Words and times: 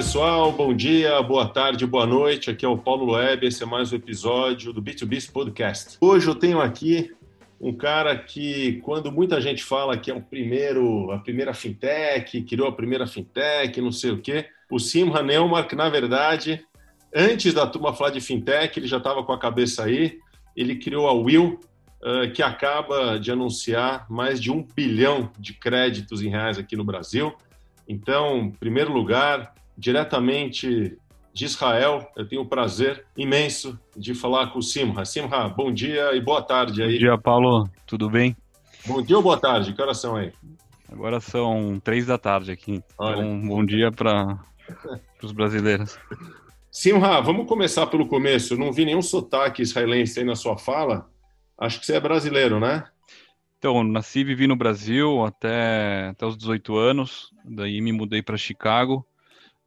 pessoal, 0.00 0.50
bom 0.50 0.74
dia, 0.74 1.20
boa 1.20 1.46
tarde, 1.46 1.86
boa 1.86 2.06
noite. 2.06 2.48
Aqui 2.48 2.64
é 2.64 2.68
o 2.68 2.78
Paulo 2.78 3.04
Loeb, 3.04 3.44
esse 3.44 3.62
é 3.62 3.66
mais 3.66 3.92
um 3.92 3.96
episódio 3.96 4.72
do 4.72 4.80
B2B 4.80 5.30
Podcast. 5.30 5.98
Hoje 6.00 6.26
eu 6.26 6.34
tenho 6.34 6.58
aqui 6.58 7.14
um 7.60 7.70
cara 7.70 8.16
que, 8.16 8.80
quando 8.80 9.12
muita 9.12 9.38
gente 9.42 9.62
fala 9.62 9.98
que 9.98 10.10
é 10.10 10.14
o 10.14 10.22
primeiro, 10.22 11.12
a 11.12 11.18
primeira 11.18 11.52
fintech, 11.52 12.40
criou 12.44 12.66
a 12.66 12.72
primeira 12.72 13.06
fintech, 13.06 13.78
não 13.78 13.92
sei 13.92 14.12
o 14.12 14.22
quê, 14.22 14.46
o 14.70 14.78
Simha 14.78 15.22
Neumark, 15.22 15.70
na 15.74 15.90
verdade, 15.90 16.64
antes 17.14 17.52
da 17.52 17.66
turma 17.66 17.92
falar 17.92 18.08
de 18.08 18.22
fintech, 18.22 18.78
ele 18.78 18.86
já 18.86 18.96
estava 18.96 19.22
com 19.22 19.34
a 19.34 19.38
cabeça 19.38 19.84
aí, 19.84 20.18
ele 20.56 20.76
criou 20.76 21.08
a 21.08 21.12
Will, 21.12 21.60
uh, 22.00 22.32
que 22.32 22.42
acaba 22.42 23.18
de 23.18 23.30
anunciar 23.30 24.06
mais 24.08 24.40
de 24.40 24.50
um 24.50 24.66
bilhão 24.74 25.30
de 25.38 25.52
créditos 25.52 26.22
em 26.22 26.30
reais 26.30 26.56
aqui 26.56 26.74
no 26.74 26.84
Brasil. 26.84 27.34
Então, 27.86 28.38
em 28.38 28.50
primeiro 28.50 28.90
lugar, 28.90 29.59
diretamente 29.80 30.98
de 31.32 31.44
Israel. 31.44 32.06
Eu 32.14 32.28
tenho 32.28 32.42
o 32.42 32.46
prazer 32.46 33.06
imenso 33.16 33.80
de 33.96 34.14
falar 34.14 34.48
com 34.48 34.58
o 34.58 34.62
Simha. 34.62 35.04
Simha, 35.06 35.48
bom 35.48 35.72
dia 35.72 36.14
e 36.14 36.20
boa 36.20 36.42
tarde 36.42 36.82
aí. 36.82 36.92
Bom 36.92 36.98
dia, 36.98 37.18
Paulo. 37.18 37.70
Tudo 37.86 38.10
bem? 38.10 38.36
Bom 38.86 39.00
dia 39.00 39.16
ou 39.16 39.22
boa 39.22 39.38
tarde? 39.38 39.72
Que 39.72 39.80
horas 39.80 39.98
são 39.98 40.16
aí? 40.16 40.32
Agora 40.92 41.18
são 41.18 41.80
três 41.82 42.04
da 42.04 42.18
tarde 42.18 42.52
aqui. 42.52 42.82
Olha. 42.98 43.22
Então, 43.22 43.48
bom 43.48 43.64
dia 43.64 43.90
para 43.90 44.38
os 45.22 45.32
brasileiros. 45.32 45.98
Simha, 46.70 47.20
vamos 47.22 47.48
começar 47.48 47.86
pelo 47.86 48.06
começo. 48.06 48.54
Eu 48.54 48.58
não 48.58 48.72
vi 48.72 48.84
nenhum 48.84 49.02
sotaque 49.02 49.62
israelense 49.62 50.20
aí 50.20 50.26
na 50.26 50.36
sua 50.36 50.58
fala. 50.58 51.08
Acho 51.56 51.80
que 51.80 51.86
você 51.86 51.94
é 51.94 52.00
brasileiro, 52.00 52.60
né? 52.60 52.84
Então, 53.58 53.82
nasci 53.82 54.20
e 54.20 54.24
vivi 54.24 54.46
no 54.46 54.56
Brasil 54.56 55.24
até, 55.24 56.08
até 56.08 56.26
os 56.26 56.36
18 56.36 56.76
anos. 56.76 57.30
Daí 57.44 57.80
me 57.80 57.92
mudei 57.92 58.22
para 58.22 58.36
Chicago 58.36 59.06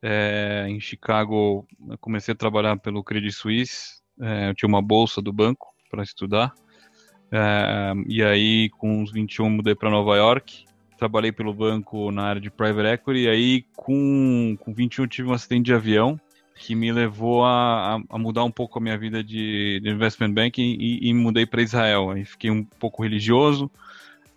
é, 0.05 0.65
em 0.67 0.81
Chicago, 0.81 1.65
comecei 2.01 2.33
a 2.33 2.37
trabalhar 2.37 2.77
pelo 2.77 3.01
Credit 3.01 3.31
Suisse. 3.31 4.01
É, 4.19 4.49
eu 4.49 4.53
tinha 4.53 4.67
uma 4.67 4.81
bolsa 4.81 5.21
do 5.21 5.31
banco 5.31 5.73
para 5.89 6.03
estudar. 6.03 6.53
É, 7.31 7.93
e 8.05 8.21
aí, 8.21 8.69
com 8.71 9.01
uns 9.01 9.13
21, 9.13 9.49
mudei 9.49 9.73
para 9.73 9.89
Nova 9.89 10.17
York. 10.17 10.65
Trabalhei 10.97 11.31
pelo 11.31 11.53
banco 11.53 12.11
na 12.11 12.23
área 12.23 12.41
de 12.41 12.51
private 12.51 12.89
equity. 12.89 13.21
E 13.21 13.29
aí, 13.29 13.65
com, 13.77 14.57
com 14.59 14.73
21, 14.73 15.07
tive 15.07 15.29
um 15.29 15.33
acidente 15.33 15.67
de 15.67 15.73
avião 15.73 16.19
que 16.55 16.75
me 16.75 16.91
levou 16.91 17.45
a, 17.45 17.99
a 18.09 18.17
mudar 18.17 18.43
um 18.43 18.51
pouco 18.51 18.77
a 18.77 18.81
minha 18.81 18.97
vida 18.97 19.23
de, 19.23 19.79
de 19.81 19.89
investment 19.89 20.33
banking 20.33 20.77
e, 20.79 21.09
e 21.09 21.13
mudei 21.13 21.45
para 21.45 21.61
Israel. 21.61 22.11
Aí 22.11 22.25
fiquei 22.25 22.51
um 22.51 22.63
pouco 22.63 23.03
religioso 23.03 23.71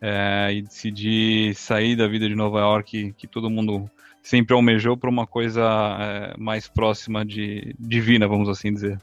é, 0.01 0.53
e 0.55 0.63
decidi 0.63 1.53
sair 1.55 1.97
da 1.97 2.07
vida 2.07 2.29
de 2.29 2.35
Nova 2.35 2.61
York, 2.61 3.15
que 3.19 3.27
todo 3.27 3.51
mundo 3.51 3.91
sempre 4.27 4.55
almejou 4.55 4.97
para 4.97 5.09
uma 5.09 5.25
coisa 5.25 5.63
é, 6.01 6.35
mais 6.37 6.67
próxima 6.67 7.25
de 7.25 7.77
divina, 7.79 8.27
vamos 8.27 8.49
assim 8.49 8.73
dizer? 8.73 9.01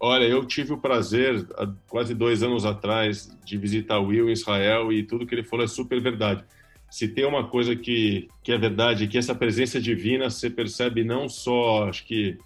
Olha, 0.00 0.24
eu 0.24 0.46
tive 0.46 0.72
o 0.72 0.78
prazer, 0.78 1.46
há 1.58 1.68
quase 1.86 2.14
dois 2.14 2.42
anos 2.42 2.64
atrás, 2.64 3.30
de 3.44 3.58
visitar 3.58 3.98
o 3.98 4.06
Will 4.06 4.30
em 4.30 4.32
Israel 4.32 4.90
e 4.90 5.02
tudo 5.02 5.26
que 5.26 5.34
ele 5.34 5.42
falou 5.42 5.66
é 5.66 5.68
super 5.68 6.00
verdade. 6.00 6.42
Se 6.90 7.06
tem 7.06 7.26
uma 7.26 7.46
coisa 7.48 7.76
que, 7.76 8.28
que 8.42 8.50
é 8.50 8.56
verdade, 8.56 9.06
que 9.08 9.18
essa 9.18 9.34
presença 9.34 9.78
divina 9.78 10.30
você 10.30 10.48
percebe 10.48 11.04
não 11.04 11.28
só, 11.28 11.86
acho 11.90 12.06
que 12.06 12.38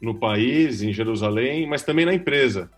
no 0.00 0.14
país, 0.14 0.82
em 0.82 0.92
Jerusalém, 0.92 1.68
mas 1.68 1.82
também 1.82 2.06
na 2.06 2.14
empresa. 2.14 2.70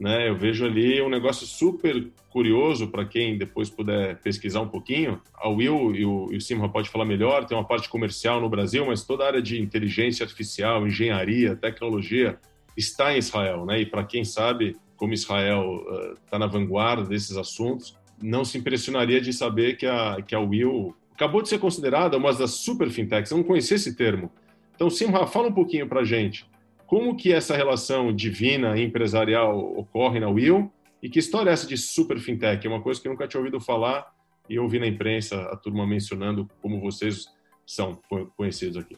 Né? 0.00 0.30
Eu 0.30 0.34
vejo 0.34 0.64
ali 0.64 1.02
um 1.02 1.10
negócio 1.10 1.46
super 1.46 2.10
curioso 2.30 2.88
para 2.88 3.04
quem 3.04 3.36
depois 3.36 3.68
puder 3.68 4.16
pesquisar 4.20 4.62
um 4.62 4.68
pouquinho. 4.68 5.20
A 5.34 5.46
Will 5.50 5.94
e 5.94 6.06
o, 6.06 6.32
e 6.32 6.36
o 6.38 6.40
Simra 6.40 6.70
pode 6.70 6.88
falar 6.88 7.04
melhor, 7.04 7.44
tem 7.44 7.56
uma 7.56 7.66
parte 7.66 7.86
comercial 7.86 8.40
no 8.40 8.48
Brasil, 8.48 8.86
mas 8.86 9.04
toda 9.04 9.24
a 9.24 9.26
área 9.26 9.42
de 9.42 9.60
inteligência 9.60 10.24
artificial, 10.24 10.86
engenharia, 10.86 11.54
tecnologia 11.54 12.38
está 12.74 13.14
em 13.14 13.18
Israel. 13.18 13.66
Né? 13.66 13.82
E 13.82 13.86
para 13.86 14.02
quem 14.02 14.24
sabe 14.24 14.74
como 14.96 15.12
Israel 15.12 15.84
está 16.24 16.36
uh, 16.36 16.40
na 16.40 16.46
vanguarda 16.46 17.04
desses 17.04 17.36
assuntos, 17.36 17.94
não 18.22 18.42
se 18.42 18.56
impressionaria 18.56 19.20
de 19.20 19.34
saber 19.34 19.76
que 19.76 19.86
a, 19.86 20.22
que 20.26 20.34
a 20.34 20.40
Will 20.40 20.94
acabou 21.12 21.42
de 21.42 21.50
ser 21.50 21.58
considerada 21.58 22.16
uma 22.16 22.32
das 22.32 22.52
super 22.52 22.88
fintechs. 22.88 23.30
Eu 23.30 23.36
não 23.36 23.44
conhecia 23.44 23.76
esse 23.76 23.94
termo. 23.94 24.30
Então, 24.74 24.88
Simra, 24.88 25.26
fala 25.26 25.48
um 25.48 25.52
pouquinho 25.52 25.86
para 25.86 26.04
gente. 26.04 26.46
Como 26.90 27.14
que 27.14 27.32
essa 27.32 27.56
relação 27.56 28.12
divina 28.12 28.76
e 28.76 28.82
empresarial 28.82 29.56
ocorre 29.78 30.18
na 30.18 30.28
Will? 30.28 30.72
E 31.00 31.08
que 31.08 31.20
história 31.20 31.48
é 31.48 31.52
essa 31.52 31.64
de 31.64 31.76
super 31.76 32.18
fintech? 32.18 32.66
É 32.66 32.68
uma 32.68 32.82
coisa 32.82 33.00
que 33.00 33.06
eu 33.06 33.12
nunca 33.12 33.28
tinha 33.28 33.38
ouvido 33.38 33.60
falar 33.60 34.12
e 34.48 34.56
eu 34.56 34.68
vi 34.68 34.80
na 34.80 34.88
imprensa 34.88 35.40
a 35.40 35.56
turma 35.56 35.86
mencionando 35.86 36.50
como 36.60 36.80
vocês 36.80 37.28
são 37.64 37.96
conhecidos 38.36 38.76
aqui. 38.76 38.96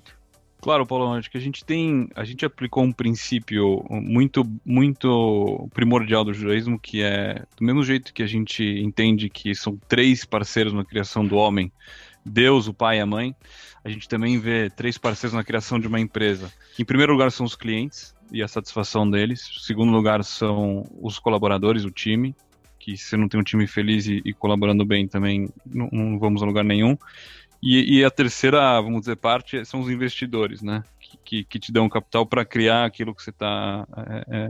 Claro, 0.63 0.87
Paulo, 0.87 1.13
acho 1.13 1.31
que 1.31 1.37
a 1.37 1.41
gente 1.41 1.67
tem, 1.67 2.09
a 2.17 2.25
gente 2.25 2.47
aplicou 2.47 2.83
um 2.83 2.93
princípio 2.93 3.85
muito, 3.91 4.43
muito 4.65 5.69
primordial 5.75 6.25
do 6.25 6.33
judaísmo, 6.33 6.79
que 6.79 7.03
é 7.03 7.45
do 7.59 7.63
mesmo 7.63 7.85
jeito 7.85 8.15
que 8.15 8.23
a 8.23 8.27
gente 8.27 8.65
entende 8.65 9.29
que 9.29 9.55
são 9.55 9.77
três 9.87 10.25
parceiros 10.25 10.73
na 10.73 10.83
criação 10.83 11.27
do 11.27 11.37
homem, 11.37 11.71
Deus, 12.25 12.69
o 12.69 12.75
pai 12.75 12.99
e 12.99 13.01
a 13.01 13.07
mãe, 13.07 13.35
a 13.85 13.89
gente 13.89 14.09
também 14.09 14.39
vê 14.39 14.71
três 14.71 14.97
parceiros 14.97 15.35
na 15.35 15.45
criação 15.45 15.79
de 15.79 15.87
uma 15.87 16.01
empresa. 16.01 16.53
Em 16.79 16.85
primeiro 16.85 17.13
lugar 17.13 17.31
são 17.33 17.45
os 17.45 17.57
clientes 17.57 18.15
e 18.31 18.43
a 18.43 18.49
satisfação 18.49 19.09
deles. 19.09 19.49
Em 19.57 19.61
segundo 19.61 19.93
lugar 19.93 20.23
são 20.23 20.87
os 21.01 21.19
colaboradores, 21.19 21.85
o 21.85 21.91
time, 21.91 22.35
que 22.79 22.97
se 22.97 23.17
não 23.17 23.29
tem 23.29 23.41
um 23.41 23.45
time 23.45 23.67
feliz 23.67 24.07
e, 24.07 24.23
e 24.25 24.33
colaborando 24.33 24.85
bem 24.85 25.07
também 25.07 25.49
não, 25.65 25.89
não, 25.93 26.19
vamos 26.19 26.43
a 26.43 26.47
lugar 26.47 26.65
nenhum. 26.65 26.97
E, 27.63 27.99
e, 27.99 28.05
a 28.05 28.11
terceira, 28.11 28.81
vamos 28.81 29.03
dizer, 29.03 29.17
parte 29.17 29.65
são 29.65 29.81
os 29.81 29.89
investidores, 29.89 30.63
né? 30.63 30.83
Que, 31.25 31.45
que, 31.45 31.61
te 31.61 31.71
dão 31.71 31.89
capital 31.89 32.27
para 32.27 32.45
criar 32.45 32.85
aquilo 32.85 33.15
que 33.15 33.23
você 33.23 33.31
está 33.31 33.87
é, 33.97 34.25
é, 34.29 34.49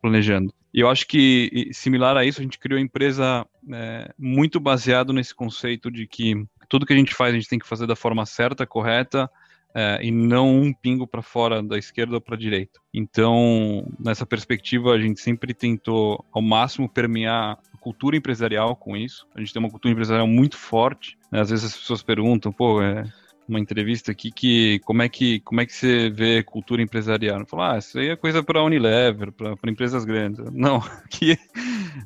planejando. 0.00 0.54
E 0.72 0.78
eu 0.78 0.88
acho 0.88 1.06
que, 1.08 1.70
similar 1.72 2.16
a 2.16 2.24
isso, 2.24 2.40
a 2.40 2.44
gente 2.44 2.60
criou 2.60 2.78
a 2.78 2.82
empresa 2.82 3.44
é, 3.72 4.14
muito 4.16 4.60
baseado 4.60 5.12
nesse 5.12 5.34
conceito 5.34 5.90
de 5.90 6.06
que 6.06 6.46
tudo 6.72 6.86
que 6.86 6.92
a 6.94 6.96
gente 6.96 7.14
faz 7.14 7.34
a 7.34 7.36
gente 7.36 7.50
tem 7.50 7.58
que 7.58 7.68
fazer 7.68 7.86
da 7.86 7.94
forma 7.94 8.24
certa, 8.24 8.66
correta, 8.66 9.30
é, 9.74 9.98
e 10.02 10.10
não 10.10 10.48
um 10.48 10.72
pingo 10.72 11.06
para 11.06 11.20
fora 11.20 11.62
da 11.62 11.76
esquerda 11.76 12.14
ou 12.14 12.20
para 12.20 12.34
direita. 12.34 12.80
Então, 12.94 13.86
nessa 14.00 14.24
perspectiva, 14.24 14.92
a 14.92 14.98
gente 14.98 15.20
sempre 15.20 15.52
tentou 15.52 16.24
ao 16.32 16.40
máximo 16.40 16.88
permear 16.88 17.58
a 17.74 17.76
cultura 17.76 18.16
empresarial 18.16 18.74
com 18.74 18.96
isso. 18.96 19.26
A 19.34 19.40
gente 19.40 19.52
tem 19.52 19.60
uma 19.60 19.68
cultura 19.68 19.92
empresarial 19.92 20.26
muito 20.26 20.56
forte. 20.56 21.18
Né? 21.30 21.42
Às 21.42 21.50
vezes 21.50 21.66
as 21.66 21.76
pessoas 21.76 22.02
perguntam, 22.02 22.50
pô, 22.50 22.80
é, 22.80 23.04
uma 23.52 23.60
entrevista 23.60 24.10
aqui 24.10 24.32
que 24.32 24.80
como 24.80 25.02
é 25.02 25.08
que 25.08 25.40
como 25.40 25.60
é 25.60 25.66
que 25.66 25.72
você 25.72 26.08
vê 26.10 26.42
cultura 26.42 26.82
empresarial? 26.82 27.44
Falo, 27.46 27.62
ah, 27.62 27.78
isso 27.78 27.98
aí 27.98 28.08
é 28.08 28.16
coisa 28.16 28.42
para 28.42 28.64
Unilever, 28.64 29.30
para 29.30 29.70
empresas 29.70 30.04
grandes. 30.04 30.44
Não, 30.52 30.76
aqui 31.04 31.38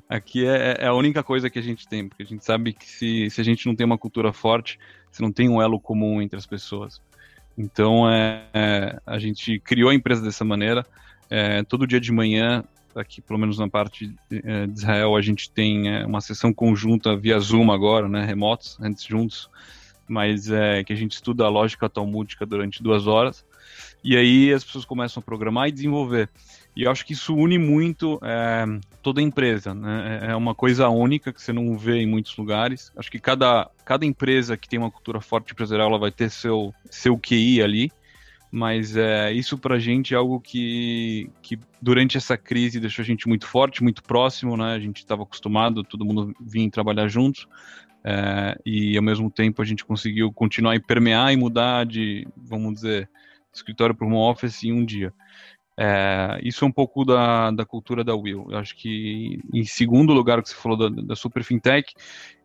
aqui 0.09 0.47
é, 0.47 0.77
é, 0.81 0.87
a 0.87 0.95
única 0.95 1.23
coisa 1.23 1.49
que 1.49 1.59
a 1.59 1.63
gente 1.63 1.89
tem, 1.89 2.09
porque 2.09 2.25
a 2.25 2.27
gente 2.27 2.45
sabe 2.45 2.73
que 2.73 2.85
se, 2.85 3.31
se 3.31 3.41
a 3.41 3.45
gente 3.45 3.67
não 3.67 3.77
tem 3.77 3.87
uma 3.87 3.97
cultura 3.97 4.33
forte, 4.33 4.79
se 5.11 5.23
não 5.23 5.33
tem 5.33 5.49
um 5.49 5.63
elo 5.63 5.81
comum 5.81 6.21
entre 6.21 6.37
as 6.37 6.47
pessoas. 6.47 7.01
Então 7.57 8.11
é, 8.11 8.45
é 8.53 9.01
a 9.07 9.19
gente 9.19 9.61
criou 9.61 9.91
a 9.91 9.95
empresa 9.95 10.23
dessa 10.23 10.45
maneira. 10.45 10.85
É, 11.31 11.63
todo 11.63 11.87
dia 11.87 12.01
de 12.01 12.13
manhã 12.13 12.65
aqui 12.95 13.21
pelo 13.21 13.39
menos 13.39 13.59
na 13.59 13.69
parte 13.69 14.15
é, 14.31 14.67
de 14.67 14.73
Israel 14.73 15.17
a 15.17 15.21
gente 15.21 15.51
tem 15.51 15.95
é, 15.95 16.07
uma 16.07 16.21
sessão 16.21 16.53
conjunta 16.53 17.17
via 17.17 17.39
Zoom 17.39 17.71
agora, 17.71 18.09
né, 18.09 18.25
remotos, 18.25 18.79
antes 18.81 19.05
juntos 19.05 19.51
mas 20.09 20.51
é 20.51 20.85
que 20.85 20.93
a 20.93 20.97
gente 20.97 21.13
estuda 21.13 21.45
a 21.45 21.49
lógica 21.49 21.89
talmúdica 21.89 22.47
durante 22.47 22.83
duas 22.83 23.07
horas, 23.07 23.45
e 24.03 24.17
aí 24.17 24.53
as 24.53 24.65
pessoas 24.65 24.85
começam 24.85 25.21
a 25.21 25.25
programar 25.25 25.69
e 25.69 25.73
desenvolver. 25.73 26.29
E 26.77 26.83
eu 26.83 26.91
acho 26.91 27.07
que 27.07 27.15
isso 27.15 27.35
une 27.35 27.59
muito 27.59 28.21
é, 28.23 28.67
toda 29.03 29.19
a 29.19 29.23
empresa, 29.23 29.75
né? 29.75 30.21
É, 30.23 30.31
é 30.33 30.37
uma 30.37 30.55
coisa 30.55 30.89
única 30.91 31.33
que 31.33 31.41
você 31.41 31.51
não 31.51 31.77
vê 31.79 32.03
em 32.03 32.07
muitos 32.07 32.37
lugares. 32.37 32.93
Acho 32.95 33.11
que 33.11 33.19
cada, 33.19 33.71
cada 33.83 34.05
empresa 34.05 34.59
que 34.59 34.69
tem 34.69 34.79
uma 34.79 34.91
cultura 34.91 35.23
forte 35.23 35.53
empresarial, 35.53 35.89
ela 35.89 35.99
vai 35.99 36.11
ter 36.11 36.31
seu, 36.31 36.75
seu 36.91 37.19
QI 37.19 37.63
ali, 37.63 37.91
mas 38.51 38.95
é, 38.95 39.33
isso 39.33 39.57
para 39.57 39.77
a 39.77 39.79
gente 39.79 40.13
é 40.13 40.19
algo 40.19 40.39
que, 40.39 41.31
que 41.41 41.59
durante 41.81 42.19
essa 42.19 42.37
crise 42.37 42.79
deixou 42.79 43.03
a 43.03 43.07
gente 43.07 43.27
muito 43.27 43.47
forte, 43.47 43.83
muito 43.83 44.03
próximo, 44.03 44.55
né? 44.55 44.75
A 44.75 44.79
gente 44.79 44.99
estava 44.99 45.23
acostumado, 45.23 45.83
todo 45.83 46.05
mundo 46.05 46.35
vinha 46.41 46.71
trabalhar 46.71 47.09
juntos, 47.09 47.49
é, 48.09 48.57
e 48.65 48.97
ao 48.97 49.03
mesmo 49.03 49.29
tempo 49.29 49.61
a 49.61 49.65
gente 49.65 49.85
conseguiu 49.85 50.33
continuar 50.33 50.77
e 50.77 50.81
permear 50.81 51.33
e 51.33 51.37
mudar 51.37 51.85
de, 51.85 52.25
vamos 52.37 52.75
dizer, 52.75 53.11
escritório 53.53 53.97
para 53.97 54.07
home 54.07 54.15
office 54.15 54.63
em 54.63 54.73
um 54.73 54.85
dia. 54.85 55.13
É, 55.77 56.39
isso 56.41 56.65
é 56.65 56.69
um 56.69 56.73
pouco 56.73 57.05
da, 57.05 57.51
da 57.51 57.67
cultura 57.67 58.05
da 58.05 58.15
Will. 58.15 58.47
Eu 58.49 58.59
acho 58.59 58.77
que, 58.77 59.41
em 59.53 59.65
segundo 59.65 60.13
lugar, 60.13 60.41
que 60.41 60.49
você 60.49 60.55
falou 60.55 60.79
da, 60.79 61.03
da 61.03 61.17
Super 61.17 61.43
Fintech, 61.43 61.93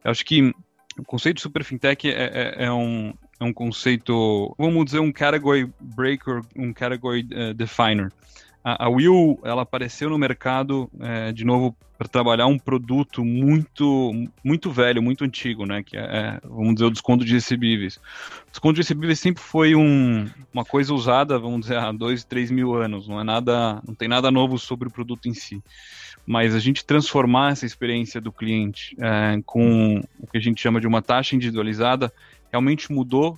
eu 0.04 0.10
acho 0.10 0.26
que 0.26 0.52
o 0.98 1.04
conceito 1.06 1.36
de 1.36 1.44
Super 1.44 1.64
Fintech 1.64 2.10
é, 2.10 2.12
é, 2.12 2.66
é 2.66 2.72
um, 2.72 3.14
é 3.40 3.44
um 3.44 3.54
conceito, 3.54 4.56
vamos 4.58 4.84
dizer, 4.86 5.00
um 5.00 5.12
category 5.12 5.72
breaker, 5.80 6.42
um 6.56 6.74
category 6.74 7.22
uh, 7.32 7.54
definer. 7.54 8.12
A, 8.64 8.86
a 8.86 8.90
Will 8.90 9.40
ela 9.44 9.64
apareceu 9.64 10.10
no 10.10 10.18
mercado 10.18 10.90
é, 11.00 11.32
de 11.32 11.44
novo 11.44 11.76
para 11.98 12.08
trabalhar 12.08 12.48
um 12.48 12.58
produto 12.58 13.24
muito 13.24 14.12
muito 14.44 14.72
velho, 14.72 15.04
muito 15.04 15.24
antigo, 15.24 15.68
né? 15.68 15.84
Que 15.84 15.98
é, 15.98 16.02
é, 16.02 16.42
vamos 16.44 16.74
dizer, 16.74 16.86
o 16.86 16.92
desconto 16.92 17.24
de 17.24 17.34
recebíveis. 17.34 17.98
O 18.48 18.52
desconto 18.52 18.74
de 18.74 18.82
recebíveis 18.82 19.20
sempre 19.20 19.44
foi 19.44 19.76
um, 19.76 20.28
uma 20.52 20.66
coisa 20.66 20.94
usada, 20.94 21.38
vamos 21.38 21.62
dizer, 21.62 21.78
há 21.78 21.92
dois, 21.92 22.24
três 22.24 22.50
mil 22.50 22.74
anos. 22.74 23.08
Não 23.08 23.20
é 23.20 23.24
nada, 23.24 23.82
não 23.86 23.94
tem 23.94 24.08
nada 24.08 24.32
novo 24.32 24.58
sobre 24.58 24.88
o 24.88 24.92
produto 24.92 25.28
em 25.28 25.34
si. 25.34 25.62
Mas 26.26 26.56
a 26.56 26.60
gente 26.60 26.84
transformar 26.84 27.52
essa 27.52 27.66
experiência 27.66 28.20
do 28.20 28.32
cliente 28.32 28.96
é, 29.00 29.40
com 29.46 30.00
o 30.20 30.28
que 30.28 30.38
a 30.38 30.42
gente 30.42 30.60
chama 30.60 30.82
de 30.82 30.88
uma 30.88 31.02
taxa 31.04 31.36
individualizada 31.36 32.12
realmente 32.52 32.92
mudou 32.92 33.38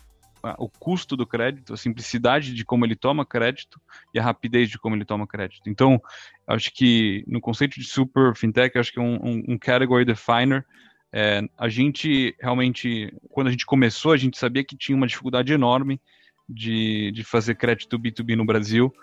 o 0.58 0.68
custo 0.68 1.16
do 1.16 1.26
crédito, 1.26 1.74
a 1.74 1.78
simplicidade 1.78 2.54
de 2.54 2.66
como 2.66 2.86
ele 2.86 2.96
toma 2.96 3.26
crédito 3.26 3.80
e 4.14 4.20
a 4.20 4.24
rapidez 4.24 4.70
de 4.70 4.78
como 4.78 4.96
ele 4.96 5.06
toma 5.06 5.26
crédito. 5.26 5.70
Então, 5.70 6.02
acho 6.46 6.74
que 6.74 7.24
no 7.28 7.40
conceito 7.40 7.80
de 7.80 7.86
super 7.86 8.36
fintech, 8.36 8.78
acho 8.78 8.92
que 8.92 9.00
é 9.00 9.02
um, 9.02 9.16
um, 9.16 9.44
um 9.50 9.58
category 9.58 10.04
definer. 10.04 10.66
É, 11.12 11.42
a 11.58 11.70
gente 11.70 12.36
realmente, 12.42 13.14
quando 13.30 13.48
a 13.48 13.52
gente 13.52 13.66
começou, 13.66 14.12
a 14.12 14.18
gente 14.18 14.38
sabia 14.38 14.64
que 14.64 14.76
tinha 14.76 14.96
uma 14.96 15.08
dificuldade 15.08 15.54
enorme 15.54 16.02
de, 16.50 17.12
de 17.12 17.24
fazer 17.24 17.56
crédito 17.56 17.98
B2B 17.98 18.36
no 18.36 18.46
Brasil, 18.46 18.94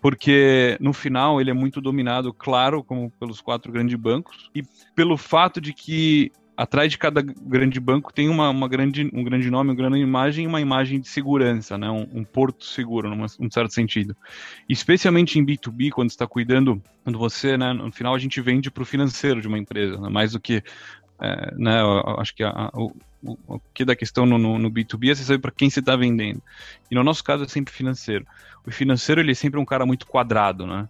porque 0.00 0.76
no 0.80 0.92
final 0.92 1.40
ele 1.40 1.50
é 1.50 1.54
muito 1.54 1.80
dominado, 1.80 2.32
claro, 2.32 2.82
como 2.82 3.10
pelos 3.12 3.40
quatro 3.40 3.70
grandes 3.70 3.94
bancos, 3.94 4.50
e 4.54 4.62
pelo 4.94 5.16
fato 5.16 5.60
de 5.60 5.72
que 5.72 6.32
atrás 6.56 6.90
de 6.90 6.98
cada 6.98 7.22
grande 7.22 7.80
banco 7.80 8.12
tem 8.12 8.28
uma, 8.28 8.50
uma 8.50 8.68
grande, 8.68 9.08
um 9.12 9.24
grande 9.24 9.50
nome, 9.50 9.70
uma 9.70 9.76
grande 9.76 9.98
imagem 9.98 10.44
e 10.44 10.46
uma 10.46 10.60
imagem 10.60 11.00
de 11.00 11.08
segurança, 11.08 11.78
né? 11.78 11.90
um, 11.90 12.06
um 12.12 12.24
porto 12.24 12.64
seguro, 12.64 13.08
num 13.08 13.24
um 13.24 13.50
certo 13.50 13.72
sentido. 13.72 14.16
Especialmente 14.68 15.38
em 15.38 15.44
B2B, 15.44 15.90
quando 15.90 16.10
está 16.10 16.26
cuidando, 16.26 16.82
quando 17.02 17.18
você, 17.18 17.56
né, 17.56 17.72
no 17.72 17.90
final 17.92 18.14
a 18.14 18.18
gente 18.18 18.40
vende 18.40 18.70
para 18.70 18.82
o 18.82 18.86
financeiro 18.86 19.40
de 19.40 19.48
uma 19.48 19.58
empresa, 19.58 19.98
né? 19.98 20.08
mais 20.08 20.32
do 20.32 20.40
que, 20.40 20.62
é, 21.20 21.54
né, 21.56 21.80
acho 22.18 22.34
que 22.34 22.42
a, 22.42 22.50
a, 22.50 22.70
o, 22.74 22.94
o, 23.22 23.60
que 23.72 23.84
da 23.84 23.96
questão 23.96 24.26
no, 24.26 24.38
no, 24.38 24.58
no 24.58 24.70
B2B 24.70 25.10
é 25.10 25.14
você 25.14 25.24
saber 25.24 25.40
para 25.40 25.50
quem 25.50 25.70
você 25.70 25.80
está 25.80 25.96
vendendo. 25.96 26.42
E 26.90 26.94
no 26.94 27.02
nosso 27.02 27.24
caso 27.24 27.44
é 27.44 27.48
sempre 27.48 27.72
financeiro. 27.72 28.26
O 28.66 28.70
financeiro 28.70 29.20
ele 29.20 29.32
é 29.32 29.34
sempre 29.34 29.58
um 29.58 29.64
cara 29.64 29.86
muito 29.86 30.06
quadrado, 30.06 30.66
né? 30.66 30.88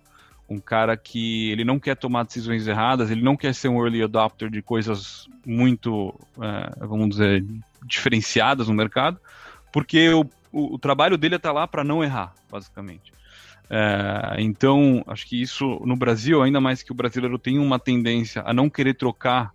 Um 0.50 0.58
cara 0.58 0.96
que 0.96 1.50
ele 1.50 1.64
não 1.64 1.78
quer 1.78 1.96
tomar 1.96 2.24
decisões 2.24 2.66
erradas, 2.66 3.08
ele 3.08 3.22
não 3.22 3.36
quer 3.36 3.54
ser 3.54 3.68
um 3.68 3.80
early 3.80 4.02
adopter 4.02 4.50
de 4.50 4.60
coisas 4.60 5.28
muito, 5.46 6.12
é, 6.40 6.84
vamos 6.84 7.10
dizer, 7.10 7.44
diferenciadas 7.86 8.66
no 8.66 8.74
mercado, 8.74 9.18
porque 9.72 10.10
o, 10.10 10.28
o, 10.52 10.74
o 10.74 10.78
trabalho 10.78 11.16
dele 11.16 11.34
é 11.34 11.36
estar 11.36 11.50
tá 11.50 11.54
lá 11.54 11.68
para 11.68 11.84
não 11.84 12.02
errar, 12.02 12.34
basicamente. 12.50 13.12
É, 13.70 14.34
então, 14.40 15.04
acho 15.06 15.24
que 15.24 15.40
isso 15.40 15.80
no 15.86 15.94
Brasil, 15.94 16.42
ainda 16.42 16.60
mais 16.60 16.82
que 16.82 16.90
o 16.90 16.96
brasileiro 16.96 17.38
tem 17.38 17.56
uma 17.56 17.78
tendência 17.78 18.42
a 18.44 18.52
não 18.52 18.68
querer 18.68 18.94
trocar 18.94 19.52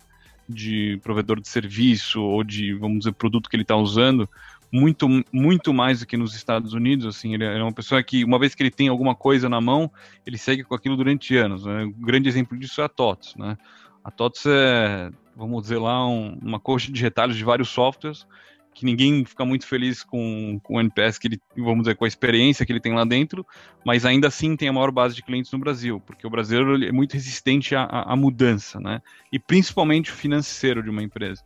de 0.48 0.98
provedor 1.02 1.40
de 1.40 1.48
serviço 1.48 2.22
ou 2.22 2.42
de, 2.42 2.72
vamos 2.72 3.00
dizer, 3.00 3.12
produto 3.12 3.50
que 3.50 3.56
ele 3.56 3.64
está 3.64 3.76
usando, 3.76 4.28
muito, 4.76 5.08
muito 5.32 5.72
mais 5.72 6.00
do 6.00 6.06
que 6.06 6.16
nos 6.16 6.34
Estados 6.34 6.74
Unidos. 6.74 7.06
Assim, 7.06 7.34
ele 7.34 7.44
é 7.44 7.62
uma 7.62 7.72
pessoa 7.72 8.02
que, 8.02 8.22
uma 8.24 8.38
vez 8.38 8.54
que 8.54 8.62
ele 8.62 8.70
tem 8.70 8.88
alguma 8.88 9.14
coisa 9.14 9.48
na 9.48 9.60
mão, 9.60 9.90
ele 10.26 10.36
segue 10.36 10.62
com 10.62 10.74
aquilo 10.74 10.96
durante 10.96 11.36
anos. 11.36 11.64
Né? 11.64 11.84
Um 11.84 11.92
grande 11.92 12.28
exemplo 12.28 12.58
disso 12.58 12.80
é 12.80 12.84
a 12.84 12.88
TOTS. 12.88 13.36
Né? 13.36 13.56
A 14.04 14.10
TOTS 14.10 14.44
é, 14.46 15.10
vamos 15.34 15.62
dizer 15.62 15.78
lá, 15.78 16.06
um, 16.06 16.38
uma 16.42 16.60
coxa 16.60 16.92
de 16.92 17.00
retalhos 17.00 17.36
de 17.36 17.44
vários 17.44 17.70
softwares 17.70 18.26
que 18.74 18.84
ninguém 18.84 19.24
fica 19.24 19.42
muito 19.42 19.66
feliz 19.66 20.02
com, 20.02 20.60
com 20.62 20.74
o 20.74 20.80
NPS 20.80 21.16
que 21.16 21.28
ele, 21.28 21.40
vamos 21.56 21.84
dizer, 21.84 21.94
com 21.94 22.04
a 22.04 22.08
experiência 22.08 22.66
que 22.66 22.70
ele 22.70 22.78
tem 22.78 22.92
lá 22.92 23.06
dentro, 23.06 23.46
mas 23.82 24.04
ainda 24.04 24.28
assim 24.28 24.54
tem 24.54 24.68
a 24.68 24.72
maior 24.72 24.90
base 24.90 25.14
de 25.14 25.22
clientes 25.22 25.50
no 25.50 25.58
Brasil, 25.58 25.98
porque 25.98 26.26
o 26.26 26.30
brasileiro 26.30 26.84
é 26.84 26.92
muito 26.92 27.14
resistente 27.14 27.74
à, 27.74 27.84
à 27.84 28.14
mudança, 28.14 28.78
né? 28.78 29.00
E 29.32 29.38
principalmente 29.38 30.12
financeiro 30.12 30.82
de 30.82 30.90
uma 30.90 31.02
empresa. 31.02 31.42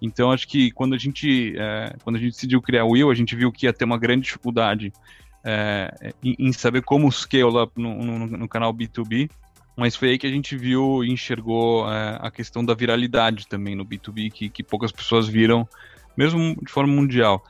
Então 0.00 0.30
acho 0.30 0.46
que 0.46 0.70
quando 0.70 0.94
a 0.94 0.98
gente 0.98 1.54
é, 1.56 1.94
quando 2.02 2.16
a 2.16 2.18
gente 2.18 2.32
decidiu 2.32 2.60
criar 2.60 2.84
o 2.84 2.90
Will, 2.90 3.10
a 3.10 3.14
gente 3.14 3.34
viu 3.34 3.50
que 3.50 3.66
ia 3.66 3.72
ter 3.72 3.84
uma 3.84 3.98
grande 3.98 4.24
dificuldade 4.24 4.92
é, 5.44 6.12
em, 6.22 6.34
em, 6.38 6.52
saber 6.52 6.82
como 6.82 7.10
scale 7.10 7.56
up 7.62 7.72
no, 7.76 8.02
no, 8.02 8.26
no, 8.26 8.48
canal 8.48 8.74
B2B, 8.74 9.30
mas 9.76 9.94
foi 9.94 10.10
aí 10.10 10.18
que 10.18 10.26
a 10.26 10.30
gente 10.30 10.56
viu 10.56 11.04
e 11.04 11.12
enxergou 11.12 11.88
é, 11.88 12.18
a 12.20 12.30
questão 12.30 12.64
da 12.64 12.74
viralidade 12.74 13.46
também 13.46 13.76
no 13.76 13.84
B2B, 13.84 14.32
que, 14.32 14.48
que 14.48 14.62
poucas 14.64 14.90
pessoas 14.90 15.28
viram, 15.28 15.68
mesmo 16.16 16.56
de 16.60 16.70
forma 16.70 16.92
mundial. 16.92 17.44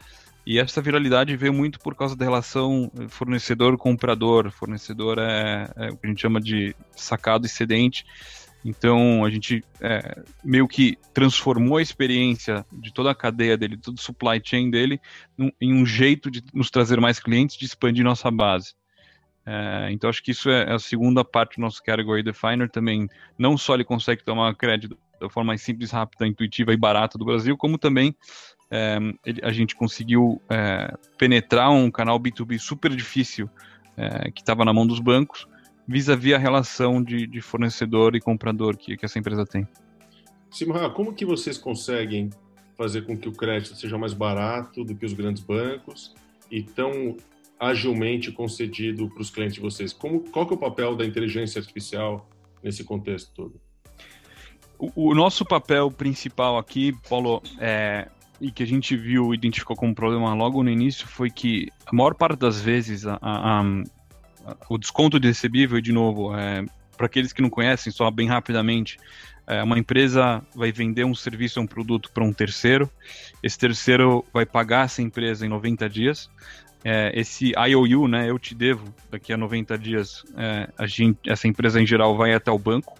E 0.47 0.61
essa 0.61 0.81
viralidade 0.81 1.37
veio 1.37 1.53
muito 1.53 1.81
por 1.81 1.97
causa 1.97 2.15
da 2.15 2.25
relação 2.25 2.89
fornecedor-comprador. 3.09 4.53
Fornecedor 4.53 5.19
é, 5.19 5.69
é, 5.75 5.89
o 5.89 5.97
que 5.97 6.07
a 6.07 6.09
gente 6.09 6.23
chama 6.23 6.41
de 6.41 6.77
sacado 6.95 7.47
excedente. 7.47 8.07
Então 8.69 9.25
a 9.25 9.31
gente 9.31 9.63
é, 9.81 10.23
meio 10.45 10.67
que 10.67 10.99
transformou 11.15 11.77
a 11.77 11.83
experiência 11.83 12.67
de 12.73 12.93
toda 12.93 13.13
a 13.13 13.15
cadeia 13.15 13.57
dele, 13.57 13.77
todo 13.77 13.97
o 13.97 14.01
supply 14.01 14.43
chain 14.43 14.71
dele, 14.71 15.01
num, 15.39 15.53
em 15.61 15.73
um 15.73 15.87
jeito 15.87 16.29
de 16.29 16.43
nos 16.53 16.69
trazer 16.69 17.01
mais 17.01 17.21
clientes, 17.21 17.57
de 17.57 17.65
expandir 17.65 18.05
nossa 18.05 18.29
base. 18.29 18.75
É, 19.47 19.89
então 19.93 20.11
acho 20.11 20.21
que 20.21 20.33
isso 20.33 20.51
é 20.51 20.73
a 20.73 20.81
segunda 20.81 21.25
parte 21.25 21.57
do 21.57 21.61
nosso 21.61 21.81
Category 21.81 22.25
Definer 22.25 22.69
também. 22.69 23.09
Não 23.39 23.57
só 23.57 23.75
ele 23.75 23.85
consegue 23.85 24.25
tomar 24.25 24.53
crédito 24.57 24.99
da 25.21 25.31
forma 25.31 25.53
mais 25.53 25.63
simples, 25.63 25.93
rápida, 25.93 26.27
intuitiva 26.27 26.73
e 26.73 26.77
barata 26.77 27.17
do 27.17 27.25
Brasil, 27.25 27.57
como 27.57 27.79
também 27.79 28.17
é, 28.69 28.99
ele, 29.25 29.41
a 29.45 29.53
gente 29.53 29.77
conseguiu 29.77 30.43
é, 30.51 30.93
penetrar 31.17 31.71
um 31.71 31.89
canal 31.89 32.19
B2B 32.19 32.59
super 32.59 32.91
difícil 32.91 33.49
é, 33.97 34.29
que 34.33 34.41
estava 34.41 34.65
na 34.65 34.73
mão 34.73 34.85
dos 34.85 34.99
bancos 34.99 35.47
vis-à-vis 35.87 36.35
a 36.35 36.39
relação 36.39 37.03
de, 37.03 37.27
de, 37.27 37.41
fornecedor 37.41 38.17
e 38.17 38.21
comprador 38.21 38.77
que, 38.77 38.97
que 38.97 39.05
essa 39.05 39.19
empresa 39.19 39.47
tem. 39.47 39.67
Simra, 40.51 40.91
como 40.91 41.13
que 41.13 41.25
vocês 41.25 41.59
conseguem 41.59 42.31
fazer 42.77 43.03
com 43.03 43.17
que 43.17 43.29
o 43.29 43.33
crédito 43.33 43.77
seja 43.77 43.97
mais 43.97 44.13
barato 44.13 44.85
do 44.85 44.95
que 44.95 45.07
os 45.07 45.13
grandes 45.13 45.43
bancos 45.43 46.15
e 46.51 46.63
tão 46.63 47.17
agilmente 47.59 48.31
concedido 48.31 49.09
para 49.09 49.23
os 49.23 49.31
clientes 49.31 49.55
de 49.55 49.61
vocês? 49.61 49.93
Como, 49.93 50.21
qual 50.21 50.47
que 50.47 50.53
é 50.53 50.57
o 50.57 50.61
papel 50.61 50.95
da 50.95 51.05
inteligência 51.05 51.59
artificial 51.59 52.29
nesse 52.63 52.85
contexto 52.85 53.33
todo? 53.35 53.61
O, 54.79 55.11
o 55.11 55.15
nosso 55.15 55.45
papel 55.45 55.91
principal 55.91 56.59
aqui, 56.59 56.93
Paulo, 57.09 57.43
é, 57.59 58.09
e 58.41 58.51
que 58.51 58.63
a 58.63 58.67
gente 58.67 58.97
viu, 58.97 59.33
identificou 59.33 59.75
como 59.75 59.95
problema 59.95 60.35
logo 60.35 60.63
no 60.63 60.71
início, 60.71 61.07
foi 61.07 61.31
que 61.31 61.69
a 61.87 61.95
maior 61.95 62.15
parte 62.15 62.39
das 62.41 62.61
vezes 62.61 63.07
a, 63.07 63.19
a, 63.23 63.65
o 64.69 64.79
desconto 64.79 65.19
de 65.19 65.29
recebível, 65.29 65.81
de 65.81 65.93
novo, 65.93 66.37
é, 66.37 66.65
para 66.97 67.07
aqueles 67.07 67.33
que 67.33 67.43
não 67.43 67.51
conhecem, 67.51 67.93
só 67.93 68.11
bem 68.11 68.29
rapidamente, 68.29 68.99
é, 69.47 69.63
uma 69.63 69.79
empresa 69.79 70.43
vai 70.55 70.73
vender 70.73 71.05
um 71.05 71.15
serviço 71.15 71.61
ou 71.61 71.65
um 71.65 71.67
produto 71.69 72.11
para 72.13 72.25
um 72.25 72.33
terceiro, 72.33 72.91
esse 73.43 73.59
terceiro 73.59 74.25
vai 74.33 74.45
pagar 74.45 74.87
essa 74.87 75.03
empresa 75.03 75.47
em 75.47 75.49
90 75.49 75.89
dias, 75.89 76.31
é, 76.85 77.13
esse 77.19 77.53
IOU, 77.57 78.09
né, 78.09 78.31
eu 78.31 78.39
te 78.39 78.55
devo, 78.55 78.95
daqui 79.11 79.33
a 79.33 79.37
90 79.37 79.79
dias, 79.79 80.23
é, 80.37 80.69
a 80.77 80.87
gente, 80.87 81.19
essa 81.29 81.47
empresa 81.49 81.81
em 81.81 81.87
geral 81.87 82.17
vai 82.17 82.33
até 82.33 82.51
o 82.51 82.59
banco, 82.59 82.95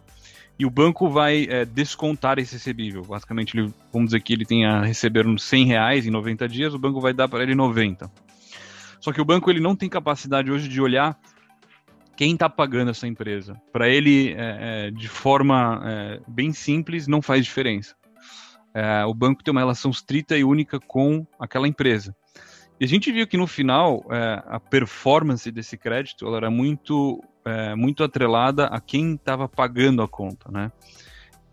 e 0.59 0.65
o 0.65 0.71
banco 0.71 1.09
vai 1.09 1.47
é, 1.51 1.65
descontar 1.65 2.39
esse 2.39 2.55
recebível. 2.55 3.03
Basicamente, 3.03 3.57
ele, 3.57 3.73
vamos 3.93 4.09
dizer 4.09 4.21
que 4.21 4.33
ele 4.33 4.47
tem 4.47 4.65
a 4.65 4.83
receber 4.83 5.27
uns 5.27 5.43
100 5.43 5.67
reais 5.67 6.07
em 6.07 6.11
90 6.11 6.49
dias, 6.49 6.73
o 6.73 6.79
banco 6.79 6.99
vai 6.99 7.13
dar 7.13 7.29
para 7.29 7.43
ele 7.43 7.55
90. 7.55 8.11
Só 9.01 9.13
que 9.13 9.21
o 9.21 9.25
banco 9.25 9.51
ele 9.51 9.61
não 9.61 9.77
tem 9.77 9.89
capacidade 9.89 10.51
hoje 10.51 10.69
de 10.69 10.81
olhar 10.81 11.19
quem 12.17 12.33
está 12.33 12.49
pagando 12.49 12.91
essa 12.91 13.07
empresa. 13.07 13.61
Para 13.73 13.89
ele, 13.89 14.33
é, 14.33 14.87
é, 14.87 14.91
de 14.91 15.09
forma 15.09 15.83
é, 15.85 16.21
bem 16.27 16.53
simples, 16.53 17.07
não 17.07 17.21
faz 17.21 17.45
diferença. 17.45 17.95
É, 18.75 19.05
o 19.05 19.15
banco 19.15 19.43
tem 19.43 19.53
uma 19.53 19.61
relação 19.61 19.91
estrita 19.91 20.37
e 20.37 20.43
única 20.43 20.81
com 20.81 21.27
aquela 21.39 21.69
empresa. 21.69 22.15
E 22.81 22.85
a 22.85 22.89
gente 22.89 23.11
viu 23.13 23.27
que 23.27 23.37
no 23.37 23.47
final 23.47 24.05
é, 24.11 24.43
a 24.47 24.61
performance 24.61 25.51
desse 25.51 25.79
crédito 25.79 26.27
ela 26.27 26.37
era 26.39 26.51
muito, 26.51 27.23
é, 27.45 27.75
muito 27.75 28.03
atrelada 28.03 28.67
a 28.67 28.81
quem 28.81 29.15
estava 29.15 29.49
pagando 29.49 30.03
a 30.03 30.09
conta, 30.09 30.51
né? 30.51 30.71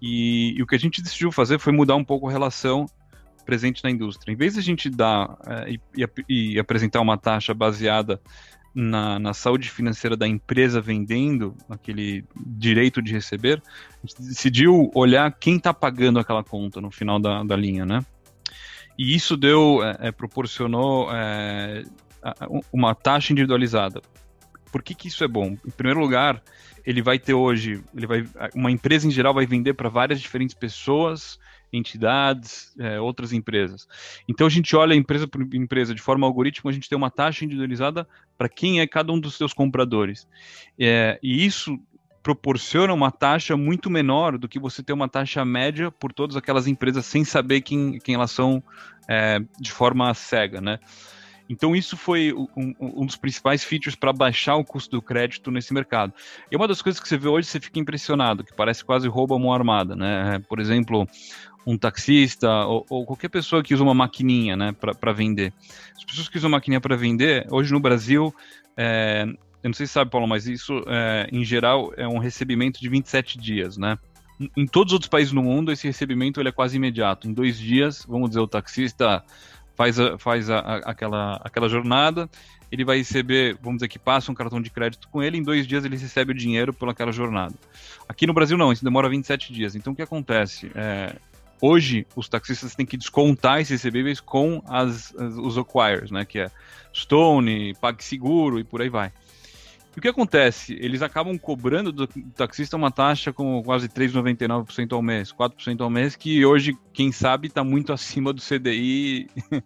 E, 0.02 0.54
e, 0.58 0.62
o 0.62 0.68
que 0.68 0.76
a 0.76 0.80
gente 0.80 1.02
decidiu 1.02 1.32
fazer 1.32 1.60
foi 1.60 1.72
mudar 1.72 1.96
um 1.96 2.04
pouco 2.04 2.28
a 2.28 2.32
relação 2.32 2.86
presente 3.46 3.82
na 3.86 3.90
indústria. 3.90 4.34
Em 4.34 4.36
vez 4.36 4.56
de 4.56 4.60
a 4.60 4.64
gente 4.64 4.90
dar 4.90 5.38
e, 5.66 5.80
e, 5.96 6.54
e 6.56 6.60
apresentar 6.60 7.00
uma 7.00 7.18
taxa 7.18 7.54
baseada 7.54 8.20
na, 8.74 9.20
na 9.20 9.34
saúde 9.34 9.70
financeira 9.70 10.18
da 10.18 10.28
empresa 10.28 10.82
vendendo 10.82 11.56
aquele 11.70 12.26
direito 12.36 13.02
de 13.02 13.14
receber, 13.14 13.62
a 14.04 14.08
gente 14.08 14.22
decidiu 14.22 14.92
olhar 14.96 15.32
quem 15.32 15.58
está 15.58 15.74
pagando 15.74 16.20
aquela 16.20 16.44
conta 16.44 16.82
no 16.82 16.90
final 16.90 17.20
da, 17.20 17.44
da 17.44 17.56
linha, 17.56 17.86
né? 17.86 18.04
E 18.98 19.16
isso 19.16 19.36
deu, 19.38 19.84
é, 19.84 20.08
é 20.08 20.12
proporcionou 20.12 21.10
é, 21.12 21.84
uma 22.72 22.96
taxa 22.96 23.32
individualizada. 23.32 24.02
Por 24.72 24.82
que, 24.82 24.96
que 24.96 25.08
isso 25.08 25.24
é 25.24 25.28
bom? 25.28 25.56
Em 25.66 25.72
primeiro 25.72 26.00
lugar, 26.00 26.42
ele 26.86 27.02
vai 27.02 27.20
ter 27.20 27.34
hoje, 27.34 27.84
ele 27.96 28.08
vai, 28.08 28.26
uma 28.56 28.72
empresa 28.72 29.08
em 29.08 29.12
geral 29.12 29.34
vai 29.34 29.46
vender 29.46 29.74
para 29.74 29.90
várias 29.90 30.20
diferentes 30.20 30.56
pessoas 30.56 31.40
entidades, 31.74 32.74
é, 32.80 33.00
outras 33.00 33.34
empresas. 33.34 33.88
Então 34.28 34.48
a 34.48 34.50
gente 34.50 34.76
olha 34.76 34.94
empresa 34.94 35.28
por 35.28 35.42
empresa 35.54 35.94
de 35.94 36.02
forma 36.02 36.28
algorítmica, 36.28 36.70
a 36.70 36.74
gente 36.74 36.88
tem 36.88 36.98
uma 36.98 37.12
taxa 37.12 37.44
individualizada 37.44 38.08
para 38.38 38.48
quem 38.48 38.80
é 38.80 38.88
cada 38.88 39.12
um 39.12 39.20
dos 39.20 39.36
seus 39.36 39.54
compradores. 39.54 40.28
É, 40.80 41.20
e 41.22 41.46
isso 41.46 41.80
proporciona 42.22 42.94
uma 42.94 43.12
taxa 43.12 43.58
muito 43.58 43.90
menor 43.90 44.38
do 44.38 44.48
que 44.48 44.58
você 44.58 44.82
ter 44.82 44.94
uma 44.94 45.10
taxa 45.10 45.44
média 45.44 45.92
por 45.92 46.14
todas 46.14 46.38
aquelas 46.38 46.68
empresas 46.68 47.06
sem 47.06 47.26
saber 47.26 47.62
quem, 47.62 48.00
quem 48.00 48.16
elas 48.16 48.32
são 48.32 48.64
é, 49.10 49.42
de 49.60 49.72
forma 49.72 50.14
cega, 50.14 50.62
né? 50.62 50.80
Então 51.50 51.76
isso 51.76 51.98
foi 51.98 52.34
um, 52.34 52.74
um 52.80 53.06
dos 53.06 53.18
principais 53.18 53.64
features 53.64 53.96
para 53.96 54.14
baixar 54.14 54.56
o 54.56 54.64
custo 54.64 54.96
do 54.96 55.02
crédito 55.02 55.52
nesse 55.52 55.74
mercado. 55.74 56.14
E 56.50 56.56
uma 56.56 56.68
das 56.68 56.82
coisas 56.82 57.02
que 57.02 57.08
você 57.08 57.18
vê 57.18 57.28
hoje, 57.28 57.48
você 57.48 57.60
fica 57.60 57.80
impressionado, 57.80 58.44
que 58.44 58.56
parece 58.56 58.84
quase 58.84 59.08
rouba 59.08 59.38
mão 59.38 59.54
armada, 59.54 59.96
né? 59.96 60.42
Por 60.48 60.60
exemplo, 60.60 61.06
um 61.66 61.78
taxista 61.78 62.50
ou, 62.66 62.86
ou, 62.90 63.06
qualquer 63.06 63.30
pessoa 63.30 63.64
que 63.64 63.74
usa 63.74 63.84
uma 63.84 63.94
maquininha, 63.94 64.56
né, 64.56 64.74
para 64.74 65.14
vender. 65.14 65.54
As 65.96 66.04
pessoas 66.04 66.28
que 66.28 66.38
usam 66.38 66.50
maquininha 66.50 66.82
para 66.82 66.96
vender, 66.96 67.48
hoje 67.50 67.72
no 67.72 67.80
Brasil, 67.80 68.34
é, 68.76 69.26
eu 69.64 69.70
não 69.70 69.74
sei 69.74 69.88
se 69.88 69.94
sabe, 69.94 70.12
Paulo, 70.12 70.28
mas 70.28 70.46
isso, 70.46 70.84
é, 70.88 71.30
em 71.32 71.44
geral, 71.46 71.94
é 71.96 72.08
um 72.08 72.18
recebimento 72.18 72.82
de 72.82 72.90
27 72.90 73.38
dias, 73.38 73.78
né? 73.78 73.98
Em 74.58 74.68
todos 74.68 74.92
os 74.92 74.94
outros 74.94 75.10
países 75.10 75.32
no 75.32 75.44
mundo, 75.44 75.72
esse 75.72 75.88
recebimento 75.88 76.42
ele 76.42 76.50
é 76.50 76.52
quase 76.52 76.76
imediato. 76.76 77.30
Em 77.30 77.34
dois 77.34 77.58
dias, 77.58 78.06
vamos 78.08 78.30
dizer, 78.30 78.42
o 78.42 78.48
taxista 78.48 79.24
faz, 79.76 80.00
a, 80.00 80.18
faz 80.18 80.50
a, 80.50 80.60
a, 80.60 80.76
aquela, 80.80 81.40
aquela 81.44 81.70
jornada, 81.70 82.30
ele 82.70 82.84
vai 82.84 82.98
receber, 82.98 83.56
vamos 83.62 83.78
dizer 83.78 83.88
que 83.88 84.00
passa 84.00 84.32
um 84.32 84.36
cartão 84.36 84.60
de 84.60 84.70
crédito 84.70 85.08
com 85.08 85.22
ele, 85.22 85.38
em 85.38 85.44
dois 85.44 85.68
dias 85.68 85.86
ele 85.86 85.96
recebe 85.96 86.32
o 86.32 86.36
dinheiro 86.36 86.74
pelaquela 86.74 87.12
jornada. 87.12 87.54
Aqui 88.10 88.26
no 88.26 88.34
Brasil 88.34 88.58
não, 88.58 88.72
isso 88.72 88.84
demora 88.84 89.08
27 89.08 89.54
dias. 89.54 89.76
Então 89.76 89.94
o 89.94 89.96
que 89.96 90.02
acontece? 90.02 90.72
É, 90.74 91.16
hoje 91.64 92.06
os 92.14 92.28
taxistas 92.28 92.76
têm 92.76 92.86
que 92.86 92.98
descontar 92.98 93.62
esses 93.62 93.72
recebíveis 93.72 94.20
com 94.20 94.62
as, 94.68 95.16
as, 95.16 95.36
os 95.36 95.58
acquires, 95.58 96.12
né, 96.12 96.26
que 96.26 96.40
é 96.40 96.52
Stone, 96.94 97.74
PagSeguro 97.80 98.60
e 98.60 98.66
por 98.66 98.82
aí 98.82 98.90
vai. 98.90 99.14
E 99.96 100.00
o 100.00 100.02
que 100.02 100.10
acontece? 100.10 100.74
Eles 100.74 101.02
acabam 101.02 101.38
cobrando 101.38 101.94
do 101.94 102.06
taxista 102.36 102.76
uma 102.76 102.92
taxa 102.92 103.32
com 103.32 103.64
quase 103.64 103.88
3,99% 103.88 104.92
ao 104.92 105.02
mês, 105.02 105.32
4% 105.32 105.80
ao 105.80 105.90
mês, 105.90 106.18
que 106.18 106.46
hoje, 106.46 106.78
quem 106.92 107.14
sabe, 107.14 107.48
está 107.48 107.64
muito 107.64 107.94
acima 107.94 108.34
do 108.34 108.42
CDI, 108.42 109.28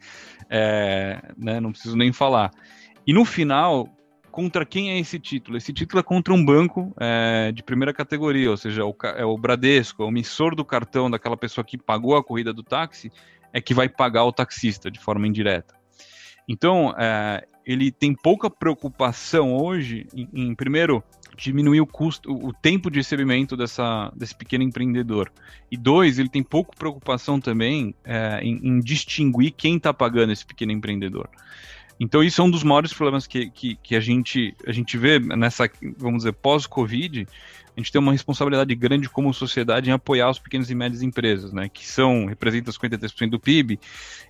é, 0.51 1.19
né, 1.35 1.59
não 1.59 1.71
preciso 1.71 1.97
nem 1.97 2.13
falar. 2.13 2.51
E 3.07 3.13
no 3.13 3.25
final, 3.25 3.89
contra 4.37 4.63
quem 4.63 4.91
é 4.91 4.99
esse 4.99 5.17
título? 5.17 5.57
Esse 5.57 5.73
título 5.73 5.99
é 5.99 6.03
contra 6.03 6.31
um 6.31 6.45
banco 6.45 6.93
é, 6.99 7.51
de 7.51 7.63
primeira 7.63 7.91
categoria, 7.91 8.51
ou 8.51 8.55
seja, 8.55 8.85
o, 8.85 8.95
é 9.15 9.25
o 9.25 9.35
Bradesco, 9.35 10.03
o 10.03 10.09
emissor 10.09 10.53
do 10.53 10.63
cartão 10.63 11.09
daquela 11.09 11.35
pessoa 11.35 11.65
que 11.65 11.75
pagou 11.75 12.15
a 12.15 12.23
corrida 12.23 12.53
do 12.53 12.61
táxi, 12.61 13.11
é 13.51 13.59
que 13.59 13.73
vai 13.73 13.89
pagar 13.89 14.25
o 14.25 14.31
taxista 14.31 14.91
de 14.91 14.99
forma 14.99 15.25
indireta. 15.25 15.73
Então, 16.47 16.93
é, 16.99 17.47
ele 17.65 17.91
tem 17.91 18.13
pouca 18.13 18.47
preocupação 18.47 19.57
hoje 19.57 20.05
em, 20.15 20.29
em, 20.31 20.53
primeiro, 20.53 21.03
diminuir 21.35 21.81
o 21.81 21.87
custo, 21.87 22.31
o 22.31 22.53
tempo 22.53 22.91
de 22.91 22.99
recebimento 22.99 23.57
dessa, 23.57 24.13
desse 24.15 24.35
pequeno 24.35 24.63
empreendedor. 24.63 25.31
E 25.71 25.75
dois, 25.75 26.19
ele 26.19 26.29
tem 26.29 26.43
pouca 26.43 26.73
preocupação 26.77 27.39
também 27.39 27.95
é, 28.05 28.39
em, 28.43 28.59
em, 28.61 28.79
distinguir 28.81 29.53
quem 29.57 29.77
está 29.77 29.91
pagando 29.91 30.31
esse 30.31 30.45
pequeno 30.45 30.73
empreendedor. 30.73 31.27
Então 31.99 32.23
isso 32.23 32.41
é 32.41 32.43
um 32.43 32.51
dos 32.51 32.63
maiores 32.63 32.93
problemas 32.93 33.25
que, 33.25 33.49
que, 33.49 33.75
que 33.75 33.95
a, 33.95 33.99
gente, 33.99 34.55
a 34.65 34.71
gente 34.71 34.97
vê 34.97 35.19
nessa, 35.19 35.69
vamos 35.97 36.19
dizer, 36.19 36.33
pós-Covid, 36.33 37.27
a 37.75 37.79
gente 37.79 37.91
tem 37.91 37.99
uma 37.99 38.11
responsabilidade 38.11 38.73
grande 38.75 39.09
como 39.09 39.33
sociedade 39.33 39.89
em 39.89 39.93
apoiar 39.93 40.29
os 40.29 40.39
pequenos 40.39 40.69
e 40.69 40.75
médias 40.75 41.01
empresas, 41.01 41.51
né, 41.51 41.69
que 41.69 41.85
são 41.85 42.25
representam 42.25 42.73
53% 42.73 43.29
do 43.29 43.39
PIB 43.39 43.79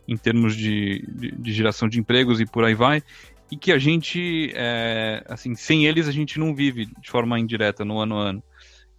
em 0.07 0.17
termos 0.17 0.55
de, 0.55 1.05
de, 1.07 1.31
de, 1.31 1.53
geração 1.53 1.89
de 1.89 1.99
empregos 1.99 2.39
e 2.39 2.45
por 2.45 2.63
aí 2.63 2.73
vai, 2.73 3.03
e 3.51 3.57
que 3.57 3.71
a 3.71 3.77
gente, 3.77 4.51
é, 4.53 5.23
assim, 5.27 5.55
sem 5.55 5.85
eles 5.85 6.07
a 6.07 6.11
gente 6.11 6.39
não 6.39 6.55
vive 6.55 6.85
de 6.85 7.09
forma 7.09 7.39
indireta 7.39 7.83
no 7.85 7.99
ano 7.99 8.17
a 8.17 8.29
ano. 8.29 8.43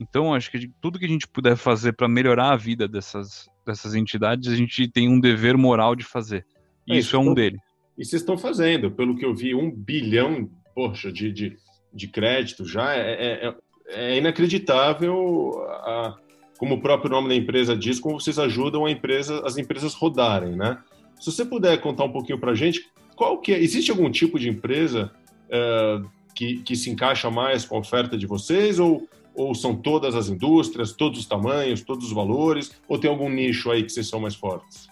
Então, 0.01 0.33
acho 0.33 0.51
que 0.51 0.71
tudo 0.81 0.99
que 0.99 1.05
a 1.05 1.09
gente 1.09 1.27
puder 1.27 1.57
fazer 1.57 1.93
para 1.93 2.09
melhorar 2.09 2.53
a 2.53 2.57
vida 2.57 2.87
dessas, 2.87 3.49
dessas 3.67 3.95
entidades, 3.95 4.49
a 4.49 4.57
gente 4.57 4.89
tem 4.89 5.09
um 5.09 5.19
dever 5.19 5.57
moral 5.57 5.97
de 5.97 6.05
fazer. 6.05 6.47
E 6.87 6.95
é, 6.95 6.99
isso 6.99 7.17
é 7.17 7.19
um 7.19 7.35
deles. 7.35 7.61
E 7.99 8.05
vocês 8.05 8.23
estão 8.23 8.39
fazendo, 8.39 8.91
pelo 8.91 9.17
que 9.17 9.25
eu 9.25 9.35
vi, 9.35 9.55
um 9.55 9.71
bilhão, 9.71 10.49
poxa, 10.75 11.11
de, 11.11 11.33
de, 11.33 11.57
de 11.93 12.09
crédito 12.09 12.65
já 12.65 12.95
é, 12.95 13.13
é, 13.13 13.49
é 13.49 13.55
é 13.89 14.19
inacreditável, 14.19 15.63
a, 15.67 16.17
como 16.59 16.75
o 16.75 16.81
próprio 16.81 17.11
nome 17.11 17.29
da 17.29 17.35
empresa 17.35 17.77
diz, 17.77 17.99
como 17.99 18.21
vocês 18.21 18.39
ajudam 18.39 18.89
empresa, 18.89 19.43
as 19.45 19.57
empresas 19.57 19.95
rodarem, 19.95 20.57
né? 20.57 20.79
Se 21.19 21.33
você 21.33 21.45
puder 21.45 21.81
contar 21.81 22.05
um 22.05 22.13
pouquinho 22.13 22.39
para 22.39 22.53
a 22.53 22.55
gente, 22.55 22.89
qual 23.17 23.39
que 23.39 23.53
é, 23.53 23.59
existe 23.59 23.91
algum 23.91 24.11
tipo 24.11 24.39
de 24.39 24.49
empresa 24.49 25.11
uh, 25.47 26.09
que, 26.35 26.59
que 26.59 26.77
se 26.77 26.91
encaixa 26.91 27.31
mais 27.31 27.65
com 27.65 27.77
a 27.77 27.81
oferta 27.81 28.17
de 28.17 28.27
vocês 28.27 28.79
ou, 28.79 29.09
ou 29.35 29.55
são 29.55 29.75
todas 29.75 30.15
as 30.15 30.29
indústrias, 30.29 30.93
todos 30.93 31.21
os 31.21 31.27
tamanhos, 31.27 31.83
todos 31.83 32.07
os 32.07 32.13
valores, 32.13 32.71
ou 32.87 32.99
tem 32.99 33.11
algum 33.11 33.29
nicho 33.29 33.71
aí 33.71 33.83
que 33.83 33.91
vocês 33.91 34.07
são 34.07 34.21
mais 34.21 34.35
fortes? 34.35 34.89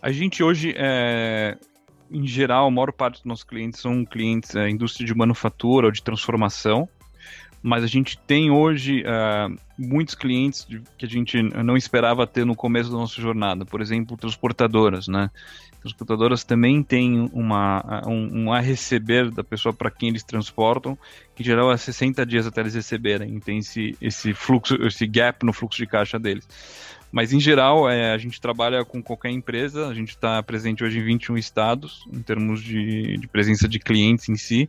A 0.00 0.12
gente 0.12 0.42
hoje, 0.42 0.74
é, 0.76 1.56
em 2.14 2.26
geral, 2.26 2.66
a 2.66 2.70
maior 2.70 2.92
parte 2.92 3.16
dos 3.16 3.24
nossos 3.24 3.44
clientes 3.44 3.80
são 3.80 4.04
clientes 4.04 4.54
é, 4.54 4.70
indústria 4.70 5.04
de 5.04 5.14
manufatura 5.14 5.86
ou 5.86 5.92
de 5.92 6.02
transformação, 6.02 6.88
mas 7.60 7.82
a 7.82 7.86
gente 7.86 8.18
tem 8.18 8.50
hoje 8.50 9.02
uh, 9.02 9.58
muitos 9.78 10.14
clientes 10.14 10.66
que 10.98 11.06
a 11.06 11.08
gente 11.08 11.42
não 11.42 11.78
esperava 11.78 12.26
ter 12.26 12.44
no 12.44 12.54
começo 12.54 12.90
da 12.90 12.98
nossa 12.98 13.18
jornada, 13.20 13.64
por 13.64 13.80
exemplo, 13.80 14.18
transportadoras, 14.18 15.08
né? 15.08 15.30
Transportadoras 15.80 16.44
também 16.44 16.82
têm 16.82 17.30
uma, 17.32 18.02
um, 18.06 18.44
um 18.44 18.52
a 18.52 18.60
receber 18.60 19.30
da 19.30 19.42
pessoa 19.42 19.72
para 19.72 19.90
quem 19.90 20.10
eles 20.10 20.22
transportam, 20.22 20.96
que 21.34 21.42
em 21.42 21.46
geral 21.46 21.72
é 21.72 21.76
60 21.76 22.24
dias 22.26 22.46
até 22.46 22.60
eles 22.60 22.74
receberem, 22.74 23.40
tem 23.40 23.58
esse, 23.58 23.96
esse 23.98 24.34
fluxo, 24.34 24.74
esse 24.86 25.06
gap 25.06 25.44
no 25.44 25.52
fluxo 25.52 25.78
de 25.78 25.86
caixa 25.86 26.18
deles. 26.18 26.46
Mas, 27.14 27.32
em 27.32 27.38
geral, 27.38 27.88
é, 27.88 28.12
a 28.12 28.18
gente 28.18 28.40
trabalha 28.40 28.84
com 28.84 29.00
qualquer 29.00 29.30
empresa, 29.30 29.86
a 29.86 29.94
gente 29.94 30.08
está 30.08 30.42
presente 30.42 30.82
hoje 30.82 30.98
em 30.98 31.04
21 31.04 31.38
estados, 31.38 32.04
em 32.12 32.20
termos 32.20 32.60
de, 32.60 33.16
de, 33.18 33.28
presença 33.28 33.68
de 33.68 33.78
clientes 33.78 34.28
em 34.28 34.34
si, 34.34 34.68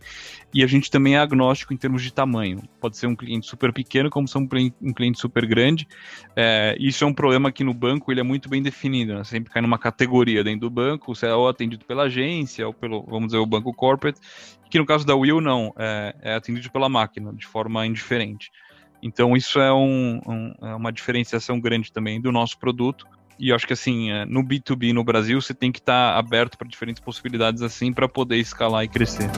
e 0.54 0.64
a 0.64 0.68
gente 0.68 0.92
também 0.92 1.16
é 1.16 1.18
agnóstico 1.18 1.74
em 1.74 1.78
termos 1.78 2.04
de 2.04 2.14
tamanho. 2.14 2.62
Pode 2.80 2.98
ser 2.98 3.08
um 3.08 3.16
cliente 3.16 3.48
super 3.48 3.74
pequeno, 3.74 4.12
como 4.12 4.28
ser 4.28 4.38
um, 4.38 4.48
cliente 4.48 5.20
super 5.20 5.44
grande. 5.48 5.88
É, 6.36 6.78
isso 6.80 7.04
é 7.04 7.08
um 7.08 7.14
problema 7.16 7.52
que 7.52 7.64
no 7.64 7.74
banco 7.74 8.12
ele 8.12 8.20
é 8.20 8.24
muito 8.24 8.48
bem 8.48 8.62
definido, 8.62 9.16
né? 9.16 9.24
sempre 9.24 9.52
cai 9.52 9.60
numa 9.60 9.80
categoria 9.80 10.44
dentro 10.44 10.62
do 10.62 10.70
banco, 10.70 11.16
se 11.16 11.26
é 11.26 11.34
ou 11.34 11.50
atendido 11.50 11.84
pela 11.84 12.04
agência, 12.04 12.68
ou 12.68 12.74
pelo, 12.76 13.04
vamos 13.08 13.30
dizer, 13.30 13.40
o 13.40 13.46
banco 13.48 13.74
corporate, 13.74 14.20
que 14.70 14.78
no 14.78 14.86
caso 14.86 15.04
da 15.04 15.16
Will, 15.16 15.42
não, 15.42 15.74
é, 15.80 16.16
é 16.22 16.36
atendido 16.36 16.70
pela 16.70 16.90
máquina, 16.90 17.34
de 17.34 17.48
forma 17.48 17.88
indiferente. 17.88 18.52
Então 19.02 19.36
isso 19.36 19.60
é, 19.60 19.72
um, 19.72 20.20
um, 20.26 20.54
é 20.62 20.76
uma 20.76 20.92
diferenciação 20.92 21.60
grande 21.60 21.92
também 21.92 22.20
do 22.20 22.32
nosso 22.32 22.58
produto. 22.58 23.06
E 23.38 23.50
eu 23.50 23.56
acho 23.56 23.68
que 23.68 23.74
assim, 23.74 24.12
é, 24.12 24.26
no 24.26 24.42
B2B 24.42 24.94
no 24.94 25.04
Brasil, 25.04 25.42
você 25.42 25.54
tem 25.54 25.72
que 25.72 25.80
estar 25.80 26.14
tá 26.14 26.18
aberto 26.18 26.58
para 26.58 26.68
diferentes 26.68 27.02
possibilidades 27.02 27.62
assim 27.62 27.92
para 27.92 28.08
poder 28.08 28.38
escalar 28.38 28.84
e 28.84 28.88
crescer. 28.88 29.30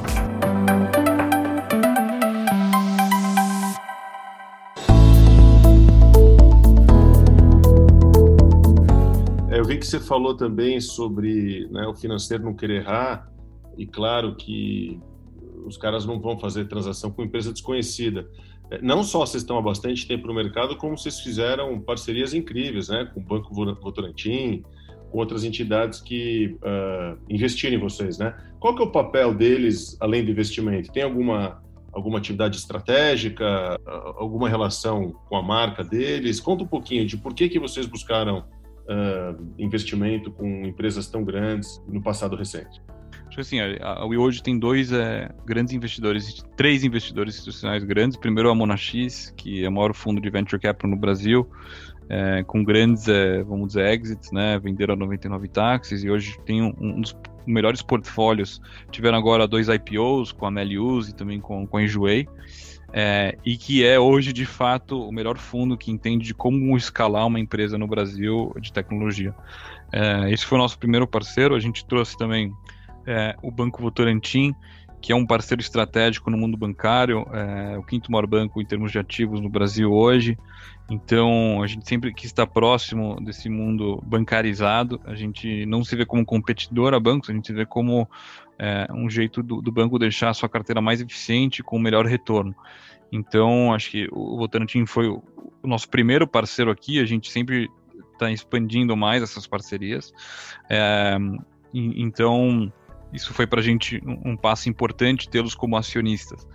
É, 9.49 9.59
eu 9.59 9.65
vi 9.65 9.79
que 9.79 9.85
você 9.87 9.99
falou 9.99 10.37
também 10.37 10.79
sobre 10.79 11.67
né, 11.71 11.87
o 11.87 11.95
financeiro 11.95 12.43
não 12.43 12.53
querer 12.53 12.81
errar, 12.83 13.27
e 13.75 13.87
claro 13.87 14.35
que 14.35 14.99
os 15.65 15.75
caras 15.75 16.05
não 16.05 16.19
vão 16.19 16.39
fazer 16.39 16.67
transação 16.67 17.11
com 17.11 17.23
empresa 17.23 17.51
desconhecida. 17.51 18.29
Não 18.81 19.03
só 19.03 19.19
vocês 19.19 19.43
estão 19.43 19.57
há 19.57 19.61
bastante 19.61 20.07
tempo 20.07 20.27
no 20.27 20.33
mercado, 20.33 20.75
como 20.75 20.97
vocês 20.97 21.19
fizeram 21.19 21.79
parcerias 21.79 22.33
incríveis, 22.33 22.89
né? 22.89 23.09
Com 23.13 23.19
o 23.19 23.23
Banco 23.23 23.53
Votorantim, 23.53 24.63
com 25.09 25.17
outras 25.17 25.43
entidades 25.43 26.01
que 26.01 26.57
uh, 26.57 27.17
investiram 27.29 27.77
em 27.77 27.79
vocês, 27.79 28.17
né? 28.17 28.35
Qual 28.59 28.75
que 28.75 28.81
é 28.81 28.85
o 28.85 28.91
papel 28.91 29.33
deles, 29.33 29.95
além 29.99 30.23
do 30.23 30.31
investimento? 30.31 30.91
Tem 30.91 31.03
alguma, 31.03 31.61
alguma 31.93 32.17
atividade 32.17 32.57
estratégica, 32.57 33.79
alguma 34.17 34.49
relação 34.49 35.13
com 35.29 35.37
a 35.37 35.41
marca 35.41 35.83
deles? 35.83 36.39
Conta 36.39 36.63
um 36.63 36.67
pouquinho 36.67 37.05
de 37.05 37.17
por 37.17 37.33
que, 37.33 37.47
que 37.47 37.59
vocês 37.59 37.85
buscaram 37.85 38.39
uh, 38.39 39.53
investimento 39.57 40.31
com 40.31 40.65
empresas 40.65 41.07
tão 41.07 41.23
grandes 41.23 41.81
no 41.87 42.01
passado 42.01 42.35
recente. 42.35 42.81
Acho 43.37 43.41
assim, 43.41 43.59
a, 43.59 44.03
Wii 44.03 44.17
hoje 44.17 44.41
tem 44.41 44.57
dois 44.57 44.91
é, 44.91 45.29
grandes 45.45 45.71
investidores, 45.71 46.43
três 46.55 46.83
investidores 46.83 47.35
institucionais 47.35 47.83
grandes. 47.83 48.17
Primeiro 48.17 48.49
a 48.49 48.55
Monax, 48.55 49.31
que 49.37 49.63
é 49.63 49.69
o 49.69 49.71
maior 49.71 49.93
fundo 49.93 50.19
de 50.19 50.27
venture 50.27 50.59
capital 50.59 50.89
no 50.89 50.97
Brasil, 50.97 51.47
é, 52.09 52.43
com 52.47 52.63
grandes, 52.63 53.07
é, 53.07 53.43
vamos 53.43 53.67
dizer, 53.67 53.93
exits, 53.93 54.31
né? 54.31 54.57
Venderam 54.57 54.95
99 54.95 55.49
táxis 55.49 56.03
e 56.03 56.09
hoje 56.09 56.35
tem 56.47 56.63
um, 56.63 56.73
um, 56.79 56.99
dos 56.99 57.15
melhores 57.45 57.83
portfólios. 57.83 58.59
Tiveram 58.89 59.19
agora 59.19 59.47
dois 59.47 59.67
IPOs 59.67 60.31
com 60.31 60.47
a 60.47 60.49
Melius 60.49 61.07
e 61.07 61.13
também 61.13 61.39
com, 61.39 61.67
com 61.67 61.77
a 61.77 61.83
Enjoei. 61.83 62.27
é, 62.91 63.37
e 63.45 63.55
que 63.55 63.85
é 63.85 63.99
hoje 63.99 64.33
de 64.33 64.47
fato 64.47 64.99
o 64.99 65.11
melhor 65.11 65.37
fundo 65.37 65.77
que 65.77 65.91
entende 65.91 66.25
de 66.25 66.33
como 66.33 66.75
escalar 66.75 67.27
uma 67.27 67.39
empresa 67.39 67.77
no 67.77 67.85
Brasil 67.85 68.51
de 68.59 68.73
tecnologia. 68.73 69.35
É, 69.93 70.31
esse 70.31 70.43
foi 70.43 70.57
o 70.57 70.61
nosso 70.61 70.79
primeiro 70.79 71.05
parceiro. 71.05 71.53
A 71.53 71.59
gente 71.59 71.85
trouxe 71.85 72.17
também 72.17 72.51
é, 73.07 73.35
o 73.41 73.49
Banco 73.49 73.81
Votorantim, 73.81 74.53
que 75.01 75.11
é 75.11 75.15
um 75.15 75.25
parceiro 75.25 75.61
estratégico 75.61 76.29
no 76.29 76.37
mundo 76.37 76.57
bancário, 76.57 77.25
é, 77.31 77.77
o 77.77 77.83
quinto 77.83 78.11
maior 78.11 78.27
banco 78.27 78.61
em 78.61 78.65
termos 78.65 78.91
de 78.91 78.99
ativos 78.99 79.39
no 79.39 79.49
Brasil 79.49 79.91
hoje. 79.91 80.37
Então, 80.89 81.61
a 81.61 81.67
gente 81.67 81.87
sempre 81.87 82.13
quis 82.13 82.25
estar 82.25 82.47
próximo 82.47 83.19
desse 83.21 83.49
mundo 83.49 84.01
bancarizado. 84.05 84.99
A 85.05 85.15
gente 85.15 85.65
não 85.65 85.83
se 85.83 85.95
vê 85.95 86.05
como 86.05 86.25
competidor 86.25 86.93
a 86.93 86.99
bancos, 86.99 87.29
a 87.29 87.33
gente 87.33 87.47
se 87.47 87.53
vê 87.53 87.65
como 87.65 88.07
é, 88.57 88.87
um 88.91 89.09
jeito 89.09 89.43
do, 89.43 89.61
do, 89.61 89.71
banco 89.71 89.99
deixar 89.99 90.29
a 90.29 90.33
sua 90.33 90.49
carteira 90.49 90.81
mais 90.81 91.01
eficiente 91.01 91.61
com 91.61 91.77
melhor 91.77 92.05
retorno. 92.05 92.55
Então, 93.11 93.73
acho 93.73 93.91
que 93.91 94.07
o 94.11 94.37
Votorantim 94.37 94.85
foi 94.85 95.07
o, 95.07 95.21
o 95.61 95.67
nosso 95.67 95.89
primeiro 95.89 96.27
parceiro 96.27 96.71
aqui. 96.71 96.99
A 96.99 97.05
gente 97.05 97.31
sempre 97.31 97.69
está 98.13 98.31
expandindo 98.31 98.95
mais 98.97 99.21
essas 99.21 99.45
parcerias. 99.45 100.13
É, 100.69 101.17
então, 101.73 102.71
isso 103.13 103.33
foi 103.33 103.47
para 103.47 103.59
a 103.59 103.63
gente 103.63 104.01
um, 104.05 104.31
um 104.31 104.37
passo 104.37 104.69
importante 104.69 105.29
tê-los 105.29 105.55
como 105.55 105.77
acionistas. 105.77 106.47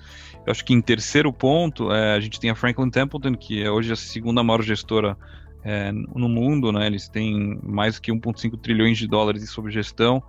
Eu 0.46 0.50
acho 0.50 0.64
que 0.64 0.72
em 0.72 0.80
terceiro 0.80 1.32
ponto, 1.32 1.92
é, 1.92 2.14
a 2.14 2.20
gente 2.20 2.40
tem 2.40 2.50
a 2.50 2.54
Franklin 2.54 2.90
Templeton, 2.90 3.34
que 3.34 3.62
é 3.62 3.70
hoje 3.70 3.92
a 3.92 3.96
segunda 3.96 4.42
maior 4.42 4.62
gestora 4.62 5.16
é, 5.64 5.92
no 5.92 6.28
mundo, 6.28 6.72
né? 6.72 6.86
Eles 6.86 7.08
têm 7.08 7.58
mais 7.62 7.98
que 7.98 8.12
1,5 8.12 8.58
trilhões 8.60 8.98
de 8.98 9.06
dólares 9.06 9.48
sob 9.50 9.70
gestão. 9.70 10.22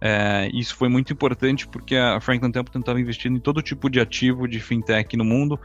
É, 0.00 0.50
isso 0.52 0.76
foi 0.76 0.88
muito 0.88 1.12
importante 1.12 1.66
porque 1.66 1.96
a 1.96 2.20
Franklin 2.20 2.52
Templeton 2.52 2.80
estava 2.80 3.00
investindo 3.00 3.36
em 3.36 3.40
todo 3.40 3.62
tipo 3.62 3.88
de 3.88 4.00
ativo 4.00 4.46
de 4.46 4.60
fintech 4.60 5.16
no 5.16 5.24
mundo 5.24 5.58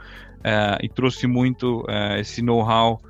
é, 0.43 0.77
e 0.81 0.87
trouxe 0.87 1.27
muito 1.27 1.85
é, 1.89 2.21
esse 2.21 2.41
know-how 2.41 3.01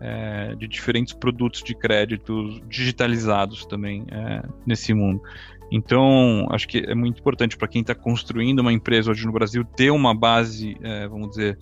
é, 0.00 0.54
de 0.56 0.68
diferentes 0.68 1.14
produtos 1.14 1.62
de 1.62 1.74
crédito 1.74 2.60
digitalizados 2.68 3.64
também 3.64 4.04
é, 4.10 4.42
nesse 4.66 4.92
mundo. 4.92 5.22
Então, 5.70 6.46
acho 6.50 6.68
que 6.68 6.78
é 6.78 6.94
muito 6.94 7.20
importante 7.20 7.56
para 7.56 7.68
quem 7.68 7.80
está 7.80 7.94
construindo 7.94 8.60
uma 8.60 8.72
empresa 8.72 9.10
hoje 9.10 9.26
no 9.26 9.32
Brasil 9.32 9.64
ter 9.64 9.90
uma 9.90 10.14
base, 10.14 10.76
é, 10.82 11.08
vamos 11.08 11.30
dizer, 11.30 11.58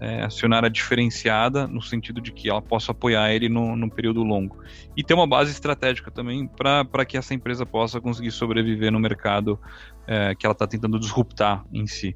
é, 0.00 0.22
acionária 0.22 0.68
diferenciada, 0.68 1.66
no 1.66 1.80
sentido 1.80 2.20
de 2.20 2.32
que 2.32 2.50
ela 2.50 2.60
possa 2.60 2.92
apoiar 2.92 3.32
ele 3.32 3.48
no, 3.48 3.76
no 3.76 3.90
período 3.90 4.22
longo. 4.22 4.62
E 4.96 5.02
ter 5.02 5.14
uma 5.14 5.26
base 5.26 5.50
estratégica 5.52 6.10
também 6.10 6.46
para 6.46 7.04
que 7.04 7.16
essa 7.16 7.34
empresa 7.34 7.64
possa 7.64 8.00
conseguir 8.00 8.30
sobreviver 8.30 8.90
no 8.90 8.98
mercado 8.98 9.58
é, 10.06 10.34
que 10.34 10.44
ela 10.44 10.52
está 10.52 10.66
tentando 10.66 10.98
disruptar 10.98 11.64
em 11.72 11.86
si. 11.86 12.14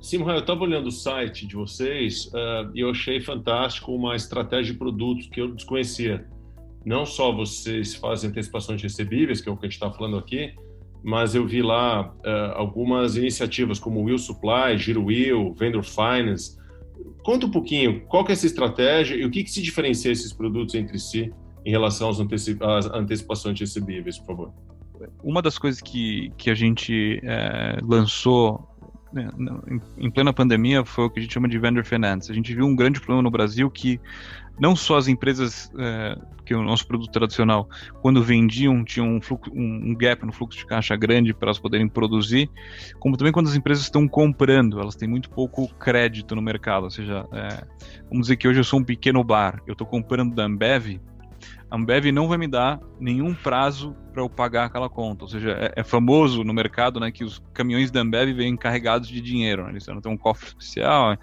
Simon, 0.00 0.30
eu 0.30 0.38
estava 0.38 0.62
olhando 0.62 0.86
o 0.86 0.92
site 0.92 1.46
de 1.46 1.54
vocês 1.54 2.26
uh, 2.26 2.70
e 2.74 2.80
eu 2.80 2.90
achei 2.90 3.20
fantástico 3.20 3.94
uma 3.94 4.16
estratégia 4.16 4.72
de 4.72 4.78
produtos 4.78 5.26
que 5.26 5.42
eu 5.42 5.54
desconhecia 5.54 6.26
não 6.84 7.04
só 7.04 7.32
vocês 7.32 7.94
fazem 7.94 8.30
antecipações 8.30 8.82
recebíveis, 8.82 9.40
que 9.40 9.48
é 9.48 9.52
o 9.52 9.56
que 9.56 9.66
a 9.66 9.68
gente 9.68 9.74
está 9.74 9.90
falando 9.90 10.16
aqui, 10.16 10.54
mas 11.02 11.34
eu 11.34 11.46
vi 11.46 11.62
lá 11.62 12.12
uh, 12.12 12.52
algumas 12.54 13.16
iniciativas 13.16 13.78
como 13.78 14.02
Will 14.02 14.18
Supply, 14.18 14.76
Giro 14.76 15.04
Will, 15.04 15.54
Vendor 15.54 15.82
Finance. 15.82 16.58
Conta 17.22 17.46
um 17.46 17.50
pouquinho, 17.50 18.02
qual 18.06 18.24
que 18.24 18.32
é 18.32 18.34
essa 18.34 18.46
estratégia 18.46 19.14
e 19.14 19.24
o 19.24 19.30
que, 19.30 19.44
que 19.44 19.50
se 19.50 19.62
diferencia 19.62 20.12
esses 20.12 20.32
produtos 20.32 20.74
entre 20.74 20.98
si 20.98 21.32
em 21.64 21.70
relação 21.70 22.08
às, 22.08 22.20
antecip 22.20 22.62
às 22.62 22.86
antecipações 22.86 23.58
recebíveis, 23.58 24.18
por 24.18 24.26
favor? 24.26 24.52
Uma 25.22 25.40
das 25.40 25.58
coisas 25.58 25.80
que, 25.80 26.30
que 26.36 26.50
a 26.50 26.54
gente 26.54 27.20
é, 27.22 27.78
lançou 27.82 28.68
né, 29.12 29.28
em 29.98 30.10
plena 30.10 30.32
pandemia 30.32 30.84
foi 30.84 31.04
o 31.04 31.10
que 31.10 31.18
a 31.18 31.22
gente 31.22 31.32
chama 31.32 31.48
de 31.48 31.58
vendor 31.58 31.84
finance. 31.84 32.30
A 32.30 32.34
gente 32.34 32.54
viu 32.54 32.66
um 32.66 32.76
grande 32.76 33.00
problema 33.00 33.22
no 33.22 33.30
Brasil 33.30 33.70
que 33.70 33.98
não 34.60 34.76
só 34.76 34.96
as 34.98 35.08
empresas 35.08 35.72
é, 35.78 36.16
que 36.44 36.54
o 36.54 36.62
nosso 36.62 36.86
produto 36.86 37.10
tradicional, 37.10 37.68
quando 38.02 38.22
vendiam, 38.22 38.84
tinham 38.84 39.08
um, 39.08 39.20
fluxo, 39.20 39.50
um, 39.54 39.94
gap 39.94 40.24
no 40.26 40.32
fluxo 40.32 40.58
de 40.58 40.66
caixa 40.66 40.94
grande 40.96 41.32
para 41.32 41.46
elas 41.46 41.58
poderem 41.58 41.88
produzir, 41.88 42.50
como 42.98 43.16
também 43.16 43.32
quando 43.32 43.48
as 43.48 43.54
empresas 43.54 43.84
estão 43.84 44.06
comprando, 44.06 44.80
elas 44.80 44.94
têm 44.94 45.08
muito 45.08 45.30
pouco 45.30 45.68
crédito 45.74 46.34
no 46.34 46.42
mercado. 46.42 46.84
Ou 46.84 46.90
seja, 46.90 47.26
é, 47.32 47.64
vamos 48.08 48.26
dizer 48.26 48.36
que 48.36 48.46
hoje 48.46 48.60
eu 48.60 48.64
sou 48.64 48.80
um 48.80 48.84
pequeno 48.84 49.24
bar, 49.24 49.62
eu 49.66 49.72
estou 49.72 49.86
comprando 49.86 50.34
da 50.34 50.44
Ambev, 50.44 51.00
a 51.70 51.76
Ambev 51.76 52.06
não 52.06 52.26
vai 52.26 52.36
me 52.36 52.48
dar 52.48 52.80
nenhum 52.98 53.32
prazo 53.32 53.94
para 54.12 54.20
eu 54.20 54.28
pagar 54.28 54.64
aquela 54.64 54.90
conta. 54.90 55.24
Ou 55.24 55.28
seja, 55.28 55.52
é, 55.52 55.72
é, 55.76 55.84
famoso 55.84 56.42
no 56.42 56.52
mercado 56.52 56.98
né, 56.98 57.12
que 57.12 57.22
os 57.22 57.40
caminhões 57.54 57.92
da 57.92 58.00
Ambev 58.00 58.34
vêm 58.34 58.56
carregados 58.56 59.08
de 59.08 59.20
dinheiro. 59.20 59.62
Né? 59.64 59.70
Eles 59.70 59.86
não 59.86 60.00
têm 60.00 60.12
um 60.12 60.16
cofre 60.16 60.48
especial. 60.48 61.10
Né? 61.10 61.18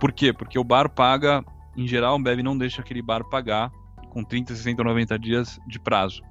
Por 0.00 0.12
quê? 0.12 0.32
Porque 0.32 0.58
o 0.58 0.64
bar 0.64 0.90
paga 0.90 1.44
em 1.76 1.86
geral, 1.86 2.14
a 2.14 2.16
Ambev 2.16 2.40
não 2.42 2.56
deixa 2.56 2.80
aquele 2.80 3.02
bar 3.02 3.24
pagar 3.24 3.70
com 4.10 4.24
30, 4.24 4.54
60, 4.54 4.82
90 4.82 5.18
dias 5.18 5.60
de 5.66 5.78
prazo. 5.78 6.22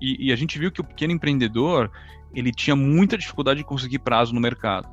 E, 0.00 0.28
e, 0.28 0.32
a 0.32 0.36
gente 0.36 0.58
viu 0.58 0.70
que 0.70 0.80
o 0.80 0.84
pequeno 0.84 1.12
empreendedor 1.12 1.90
ele 2.34 2.50
tinha 2.50 2.74
muita 2.74 3.18
dificuldade 3.18 3.58
de 3.58 3.64
conseguir 3.64 3.98
prazo 3.98 4.34
no 4.34 4.40
mercado. 4.40 4.88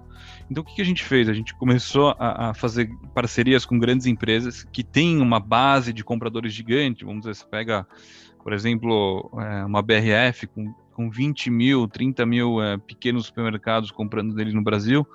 Então, 0.49 0.61
o 0.61 0.65
que, 0.65 0.81
a 0.81 0.85
gente 0.85 1.03
fez? 1.03 1.29
A 1.29 1.33
gente 1.33 1.53
começou 1.55 2.15
a, 2.19 2.49
a, 2.49 2.53
fazer 2.53 2.89
parcerias 3.13 3.65
com 3.65 3.79
grandes 3.79 4.05
empresas 4.07 4.63
que 4.63 4.83
têm 4.83 5.21
uma 5.21 5.39
base 5.39 5.93
de 5.93 6.03
compradores 6.03 6.53
gigante. 6.53 7.05
Vamos 7.05 7.21
dizer, 7.21 7.35
você 7.35 7.45
pega, 7.45 7.87
por 8.43 8.53
exemplo, 8.53 9.31
é, 9.39 9.65
uma 9.65 9.81
BRF 9.81 10.47
com, 10.47 10.73
com 10.93 11.09
20 11.09 11.49
mil, 11.49 11.87
30 11.87 12.25
mil 12.25 12.61
é, 12.61 12.77
pequenos 12.77 13.27
supermercados 13.27 13.91
comprando 13.91 14.33
deles 14.33 14.53
no 14.53 14.63
Brasil. 14.63 15.07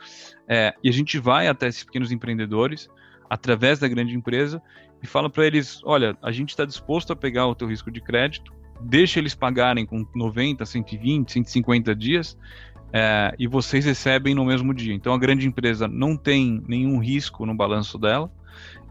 É, 0.48 0.74
e 0.82 0.88
a 0.88 0.92
gente 0.92 1.18
vai 1.18 1.48
até 1.48 1.68
esses 1.68 1.84
pequenos 1.84 2.10
empreendedores 2.10 2.88
através 3.28 3.78
da 3.78 3.88
grande 3.88 4.14
empresa 4.14 4.62
e 5.02 5.06
fala 5.06 5.28
para 5.28 5.46
eles: 5.46 5.80
olha, 5.84 6.16
a 6.22 6.32
gente 6.32 6.50
está 6.50 6.64
disposto 6.64 7.12
a 7.12 7.16
pegar 7.16 7.46
o 7.46 7.54
teu 7.54 7.68
risco 7.68 7.90
de 7.90 8.00
crédito, 8.00 8.52
deixa 8.80 9.18
eles 9.18 9.34
pagarem 9.34 9.86
com 9.86 10.06
90, 10.14 10.64
120, 10.64 11.32
150 11.32 11.94
dias 11.94 12.36
é, 12.92 13.34
e 13.38 13.48
vocês 13.48 13.84
recebem 13.84 14.34
no 14.34 14.44
mesmo 14.44 14.72
dia. 14.72 14.94
Então 14.94 15.12
a 15.12 15.18
grande 15.18 15.48
empresa 15.48 15.88
não 15.88 16.16
tem 16.16 16.62
nenhum 16.68 16.98
risco 16.98 17.44
no 17.44 17.54
balanço 17.54 17.98
dela. 17.98 18.30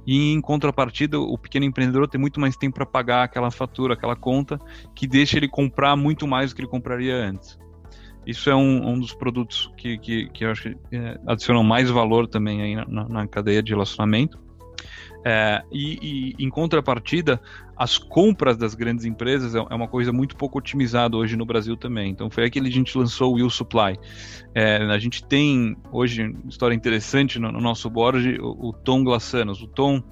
E 0.05 0.33
em 0.33 0.41
contrapartida, 0.41 1.17
o 1.17 1.37
pequeno 1.37 1.65
empreendedor 1.65 2.09
tem 2.09 2.19
muito 2.19 2.37
mais 2.37 2.57
tempo 2.57 2.75
para 2.75 2.85
pagar 2.85 3.23
aquela 3.23 3.49
fatura, 3.49 3.93
aquela 3.93 4.17
conta, 4.17 4.59
que 4.93 5.07
deixa 5.07 5.37
ele 5.37 5.47
comprar 5.47 5.95
muito 5.95 6.27
mais 6.27 6.51
do 6.51 6.55
que 6.55 6.61
ele 6.61 6.67
compraria 6.67 7.15
antes. 7.15 7.57
Isso 8.25 8.49
é 8.49 8.55
um, 8.55 8.89
um 8.89 8.99
dos 8.99 9.13
produtos 9.13 9.71
que, 9.77 9.97
que, 9.97 10.29
que 10.29 10.45
eu 10.45 10.51
acho 10.51 10.69
que 10.69 10.95
é, 10.95 11.19
adicionam 11.27 11.63
mais 11.63 11.89
valor 11.89 12.27
também 12.27 12.62
aí 12.62 12.75
na, 12.75 13.07
na 13.07 13.27
cadeia 13.27 13.62
de 13.62 13.71
relacionamento. 13.71 14.43
É, 15.25 15.63
e, 15.71 16.33
e, 16.38 16.43
em 16.43 16.49
contrapartida, 16.49 17.39
as 17.77 17.97
compras 17.97 18.57
das 18.57 18.75
grandes 18.75 19.05
empresas 19.05 19.55
é, 19.55 19.57
é 19.57 19.75
uma 19.75 19.88
coisa 19.88 20.12
muito 20.12 20.36
pouco 20.36 20.57
otimizada 20.57 21.15
hoje 21.15 21.38
no 21.38 21.45
Brasil 21.45 21.77
também. 21.77 22.12
Então 22.12 22.29
foi 22.29 22.45
aquele 22.45 22.69
que 22.69 22.75
a 22.75 22.77
gente 22.77 22.97
lançou 22.97 23.31
o 23.31 23.36
Will 23.36 23.49
Supply. 23.49 23.97
É, 24.53 24.77
a 24.77 24.99
gente 24.99 25.23
tem 25.23 25.77
hoje 25.91 26.23
uma 26.23 26.49
história 26.49 26.75
interessante 26.75 27.39
no, 27.39 27.51
no 27.51 27.62
nosso 27.62 27.89
board, 27.89 28.38
o, 28.41 28.69
o 28.69 28.73
Tom 28.73 29.03
Glassanos. 29.03 29.62
O 29.62 29.67
Tom, 29.67 30.03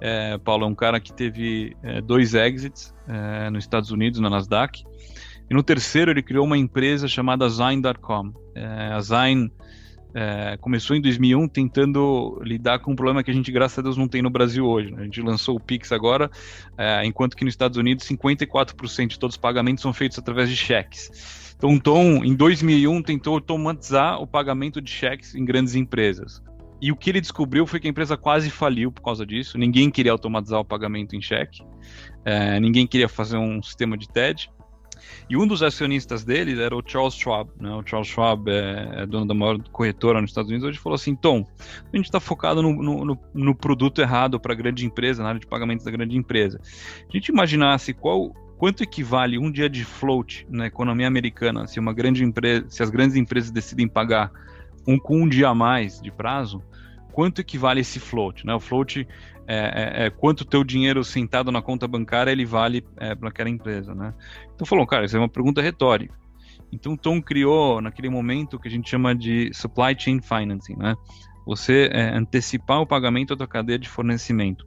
é, 0.00 0.38
Paulo, 0.38 0.64
é 0.64 0.66
um 0.66 0.74
cara 0.74 0.98
que 0.98 1.12
teve 1.12 1.76
é, 1.82 2.00
dois 2.00 2.34
exits 2.34 2.94
é, 3.06 3.50
nos 3.50 3.64
Estados 3.64 3.90
Unidos, 3.90 4.18
na 4.18 4.30
Nasdaq. 4.30 4.82
E 5.50 5.54
no 5.54 5.62
terceiro, 5.62 6.10
ele 6.10 6.22
criou 6.22 6.44
uma 6.44 6.58
empresa 6.58 7.08
chamada 7.08 7.48
Zine.com. 7.48 8.32
É, 8.54 8.92
a 8.92 9.00
Zine 9.00 9.50
é, 10.14 10.56
começou 10.58 10.96
em 10.96 11.00
2001 11.00 11.48
tentando 11.48 12.40
lidar 12.42 12.80
com 12.80 12.92
um 12.92 12.96
problema 12.96 13.22
que 13.22 13.30
a 13.30 13.34
gente, 13.34 13.50
graças 13.52 13.78
a 13.78 13.82
Deus, 13.82 13.96
não 13.96 14.08
tem 14.08 14.22
no 14.22 14.30
Brasil 14.30 14.66
hoje. 14.66 14.90
Né? 14.90 15.02
A 15.02 15.04
gente 15.04 15.20
lançou 15.22 15.56
o 15.56 15.60
Pix 15.60 15.92
agora, 15.92 16.30
é, 16.76 17.04
enquanto 17.04 17.36
que 17.36 17.44
nos 17.44 17.52
Estados 17.52 17.78
Unidos 17.78 18.06
54% 18.06 19.06
de 19.08 19.18
todos 19.18 19.34
os 19.36 19.40
pagamentos 19.40 19.82
são 19.82 19.92
feitos 19.92 20.18
através 20.18 20.48
de 20.48 20.56
cheques. 20.56 21.54
Então, 21.56 21.78
Tom, 21.78 22.24
em 22.24 22.34
2001, 22.34 23.02
tentou 23.02 23.34
automatizar 23.34 24.20
o 24.20 24.26
pagamento 24.26 24.80
de 24.80 24.90
cheques 24.90 25.34
em 25.34 25.44
grandes 25.44 25.74
empresas. 25.74 26.42
E 26.80 26.92
o 26.92 26.96
que 26.96 27.10
ele 27.10 27.20
descobriu 27.20 27.66
foi 27.66 27.80
que 27.80 27.88
a 27.88 27.90
empresa 27.90 28.16
quase 28.16 28.50
faliu 28.50 28.92
por 28.92 29.02
causa 29.02 29.26
disso. 29.26 29.58
Ninguém 29.58 29.90
queria 29.90 30.12
automatizar 30.12 30.60
o 30.60 30.64
pagamento 30.64 31.16
em 31.16 31.20
cheque, 31.20 31.62
é, 32.24 32.60
ninguém 32.60 32.86
queria 32.86 33.08
fazer 33.08 33.36
um 33.36 33.60
sistema 33.60 33.98
de 33.98 34.08
TED. 34.08 34.50
E 35.28 35.36
um 35.36 35.46
dos 35.46 35.62
acionistas 35.62 36.24
dele 36.24 36.60
era 36.60 36.76
o 36.76 36.82
Charles 36.84 37.14
Schwab. 37.14 37.50
Né? 37.60 37.70
O 37.70 37.82
Charles 37.86 38.08
Schwab 38.08 38.50
é, 38.50 39.02
é, 39.02 39.06
dono 39.06 39.26
da 39.26 39.34
maior 39.34 39.58
corretora 39.70 40.20
nos 40.20 40.30
Estados 40.30 40.50
Unidos. 40.50 40.68
Hoje 40.68 40.78
falou 40.78 40.94
assim: 40.94 41.14
Tom, 41.14 41.46
a 41.92 41.96
gente 41.96 42.06
está 42.06 42.20
focado 42.20 42.62
no, 42.62 43.04
no, 43.04 43.18
no, 43.34 43.54
produto 43.54 44.00
errado 44.00 44.38
para 44.40 44.52
a 44.52 44.56
grande 44.56 44.84
empresa, 44.86 45.22
na 45.22 45.30
área 45.30 45.40
de 45.40 45.46
pagamentos 45.46 45.84
da 45.84 45.90
grande 45.90 46.16
empresa. 46.16 46.60
A 47.08 47.12
gente 47.12 47.28
imaginasse 47.28 47.92
qual, 47.92 48.30
quanto 48.56 48.82
equivale 48.82 49.38
um 49.38 49.50
dia 49.50 49.68
de 49.68 49.84
float 49.84 50.46
na 50.48 50.66
economia 50.66 51.06
americana 51.06 51.66
se 51.66 51.78
uma 51.78 51.92
grande 51.92 52.24
empresa, 52.24 52.66
se 52.68 52.82
as 52.82 52.90
grandes 52.90 53.16
empresas 53.16 53.50
decidem 53.50 53.88
pagar 53.88 54.30
um 54.86 54.98
com 54.98 55.22
um 55.22 55.28
dia 55.28 55.48
a 55.48 55.54
mais 55.54 56.00
de 56.00 56.10
prazo, 56.10 56.62
quanto 57.18 57.40
equivale 57.40 57.80
esse 57.80 57.98
float? 57.98 58.46
Né? 58.46 58.54
O 58.54 58.60
float 58.60 59.04
é, 59.44 59.56
é, 59.56 60.06
é, 60.06 60.10
quanto 60.10 60.44
teu 60.44 60.62
dinheiro 60.62 61.02
sentado 61.02 61.50
na 61.50 61.60
conta 61.60 61.88
bancária 61.88 62.30
ele 62.30 62.44
vale 62.44 62.86
é, 62.96 63.12
para 63.12 63.28
aquela 63.28 63.50
empresa, 63.50 63.92
né? 63.92 64.14
Então 64.54 64.64
falou, 64.64 64.86
cara, 64.86 65.04
isso 65.04 65.16
é 65.16 65.18
uma 65.18 65.28
pergunta 65.28 65.60
retórica. 65.60 66.14
Então 66.70 66.96
Tom 66.96 67.20
criou 67.20 67.80
naquele 67.80 68.08
momento 68.08 68.54
o 68.54 68.60
que 68.60 68.68
a 68.68 68.70
gente 68.70 68.88
chama 68.88 69.16
de 69.16 69.50
supply 69.52 69.98
chain 69.98 70.20
financing, 70.22 70.76
né? 70.76 70.94
você 71.44 71.90
é, 71.92 72.16
antecipar 72.16 72.80
o 72.80 72.86
pagamento 72.86 73.34
da 73.34 73.48
cadeia 73.48 73.80
de 73.80 73.88
fornecimento. 73.88 74.64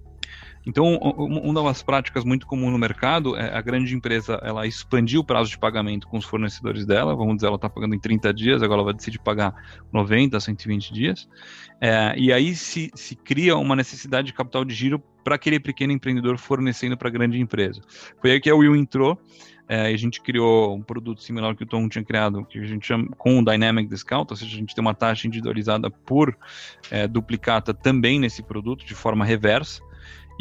Então, 0.65 0.95
uma 0.95 1.63
das 1.63 1.81
práticas 1.81 2.23
muito 2.23 2.45
comum 2.45 2.69
no 2.69 2.77
mercado 2.77 3.35
é 3.35 3.55
a 3.55 3.61
grande 3.61 3.95
empresa 3.95 4.39
ela 4.43 4.67
expandir 4.67 5.19
o 5.19 5.23
prazo 5.23 5.49
de 5.49 5.57
pagamento 5.57 6.07
com 6.07 6.17
os 6.17 6.25
fornecedores 6.25 6.85
dela. 6.85 7.15
Vamos 7.15 7.35
dizer, 7.35 7.47
ela 7.47 7.55
está 7.55 7.69
pagando 7.69 7.95
em 7.95 7.99
30 7.99 8.33
dias, 8.33 8.61
agora 8.61 8.79
ela 8.79 8.85
vai 8.85 8.93
decidir 8.93 9.19
pagar 9.19 9.55
90, 9.91 10.39
120 10.39 10.93
dias. 10.93 11.27
É, 11.79 12.13
e 12.15 12.31
aí 12.31 12.53
se, 12.53 12.91
se 12.93 13.15
cria 13.15 13.57
uma 13.57 13.75
necessidade 13.75 14.27
de 14.27 14.33
capital 14.33 14.63
de 14.63 14.73
giro 14.73 15.01
para 15.23 15.35
aquele 15.35 15.59
pequeno 15.59 15.93
empreendedor 15.93 16.37
fornecendo 16.37 16.95
para 16.95 17.07
a 17.07 17.11
grande 17.11 17.39
empresa. 17.39 17.81
Foi 18.19 18.31
aí 18.31 18.39
que 18.39 18.49
a 18.49 18.55
Will 18.55 18.75
entrou. 18.75 19.19
É, 19.67 19.87
a 19.87 19.97
gente 19.97 20.21
criou 20.21 20.75
um 20.75 20.81
produto 20.81 21.23
similar 21.23 21.55
que 21.55 21.63
o 21.63 21.65
Tom 21.65 21.87
tinha 21.87 22.03
criado, 22.03 22.45
que 22.45 22.59
a 22.59 22.65
gente 22.65 22.85
chama 22.85 23.07
com 23.17 23.39
o 23.39 23.45
Dynamic 23.45 23.87
Discount, 23.87 24.27
ou 24.29 24.35
seja, 24.35 24.53
a 24.53 24.59
gente 24.59 24.75
tem 24.75 24.81
uma 24.81 24.93
taxa 24.93 25.27
individualizada 25.27 25.89
por 25.89 26.37
é, 26.89 27.07
duplicata 27.07 27.73
também 27.73 28.19
nesse 28.19 28.43
produto, 28.43 28.85
de 28.85 28.93
forma 28.93 29.23
reversa 29.23 29.81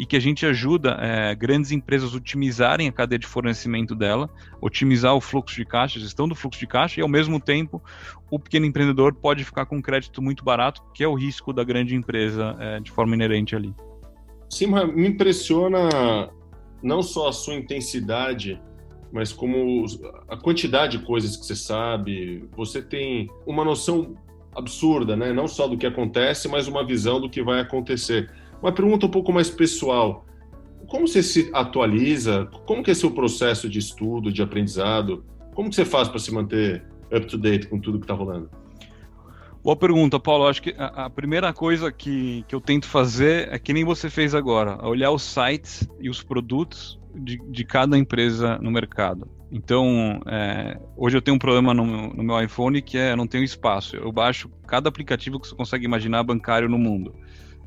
e 0.01 0.05
que 0.07 0.17
a 0.17 0.19
gente 0.19 0.47
ajuda 0.47 0.97
é, 0.99 1.35
grandes 1.35 1.71
empresas 1.71 2.15
otimizarem 2.15 2.87
a 2.87 2.91
cadeia 2.91 3.19
de 3.19 3.27
fornecimento 3.27 3.93
dela, 3.93 4.27
otimizar 4.59 5.13
o 5.13 5.21
fluxo 5.21 5.55
de 5.55 5.63
caixa, 5.63 5.99
a 5.99 6.01
gestão 6.01 6.27
do 6.27 6.33
fluxo 6.33 6.59
de 6.59 6.65
caixa, 6.65 6.99
e 6.99 7.03
ao 7.03 7.07
mesmo 7.07 7.39
tempo 7.39 7.79
o 8.31 8.39
pequeno 8.39 8.65
empreendedor 8.65 9.13
pode 9.13 9.43
ficar 9.43 9.67
com 9.67 9.79
crédito 9.79 10.19
muito 10.19 10.43
barato, 10.43 10.81
que 10.91 11.03
é 11.03 11.07
o 11.07 11.13
risco 11.13 11.53
da 11.53 11.63
grande 11.63 11.95
empresa 11.95 12.57
é, 12.59 12.79
de 12.79 12.89
forma 12.89 13.13
inerente 13.13 13.55
ali. 13.55 13.75
Sim, 14.49 14.69
me 14.91 15.07
impressiona 15.07 16.31
não 16.81 17.03
só 17.03 17.29
a 17.29 17.31
sua 17.31 17.53
intensidade, 17.53 18.59
mas 19.13 19.31
como 19.31 19.85
a 20.27 20.35
quantidade 20.35 20.97
de 20.97 21.05
coisas 21.05 21.37
que 21.37 21.45
você 21.45 21.55
sabe. 21.55 22.49
Você 22.57 22.81
tem 22.81 23.29
uma 23.45 23.63
noção 23.63 24.15
absurda, 24.55 25.15
né? 25.15 25.31
Não 25.31 25.47
só 25.47 25.67
do 25.67 25.77
que 25.77 25.85
acontece, 25.85 26.47
mas 26.47 26.67
uma 26.67 26.83
visão 26.83 27.21
do 27.21 27.29
que 27.29 27.43
vai 27.43 27.59
acontecer. 27.59 28.31
Uma 28.61 28.71
pergunta 28.71 29.05
um 29.05 29.09
pouco 29.09 29.33
mais 29.33 29.49
pessoal. 29.49 30.25
Como 30.87 31.07
você 31.07 31.23
se 31.23 31.49
atualiza? 31.53 32.47
Como 32.65 32.83
que 32.83 32.91
é 32.91 32.93
seu 32.93 33.11
processo 33.11 33.67
de 33.67 33.79
estudo, 33.79 34.31
de 34.31 34.41
aprendizado? 34.41 35.25
Como 35.55 35.69
que 35.69 35.75
você 35.75 35.85
faz 35.85 36.07
para 36.07 36.19
se 36.19 36.31
manter 36.33 36.83
up 37.11 37.25
to 37.25 37.37
date 37.37 37.67
com 37.67 37.79
tudo 37.79 37.97
que 37.97 38.03
está 38.03 38.13
rolando? 38.13 38.49
Boa 39.63 39.75
pergunta, 39.75 40.19
Paulo. 40.19 40.47
Acho 40.47 40.61
que 40.61 40.75
a, 40.77 41.09
primeira 41.09 41.53
coisa 41.53 41.91
que, 41.91 42.43
que 42.47 42.55
eu 42.55 42.61
tento 42.61 42.87
fazer 42.87 43.47
é 43.51 43.59
que 43.59 43.73
nem 43.73 43.83
você 43.83 44.09
fez 44.09 44.33
agora, 44.33 44.83
olhar 44.85 45.11
os 45.11 45.21
sites 45.21 45.87
e 45.99 46.09
os 46.09 46.23
produtos 46.23 46.99
de, 47.13 47.37
de 47.37 47.63
cada 47.63 47.97
empresa 47.97 48.57
no 48.57 48.71
mercado. 48.71 49.27
Então, 49.51 50.19
é, 50.25 50.79
hoje 50.95 51.17
eu 51.17 51.21
tenho 51.21 51.35
um 51.35 51.39
problema 51.39 51.73
no, 51.73 52.13
no, 52.13 52.23
meu 52.23 52.41
iPhone 52.41 52.81
que 52.81 52.97
é 52.97 53.11
eu 53.11 53.17
não 53.17 53.27
tenho 53.27 53.43
espaço. 53.43 53.95
Eu 53.95 54.11
baixo 54.11 54.49
cada 54.65 54.89
aplicativo 54.89 55.39
que 55.39 55.47
você 55.47 55.55
consegue 55.55 55.85
imaginar 55.85 56.23
bancário 56.23 56.67
no 56.67 56.79
mundo. 56.79 57.13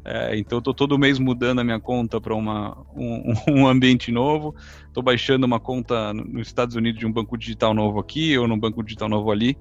É, 0.04 0.36
então, 0.36 0.58
estou 0.58 0.74
todo 0.74 0.98
mês 0.98 1.18
mudando 1.18 1.60
a 1.60 1.64
minha 1.64 1.80
conta 1.80 2.20
para 2.20 2.34
um, 2.34 2.44
um 3.48 3.66
ambiente 3.66 4.12
novo. 4.12 4.54
Estou 4.86 5.02
baixando 5.02 5.46
uma 5.46 5.58
conta 5.58 6.12
nos 6.12 6.46
Estados 6.46 6.76
Unidos 6.76 7.00
de 7.00 7.06
um 7.06 7.12
banco 7.12 7.38
digital 7.38 7.72
novo 7.72 7.98
aqui 7.98 8.36
ou 8.36 8.46
num 8.46 8.58
banco 8.58 8.82
digital 8.82 9.08
novo 9.08 9.30
ali 9.30 9.56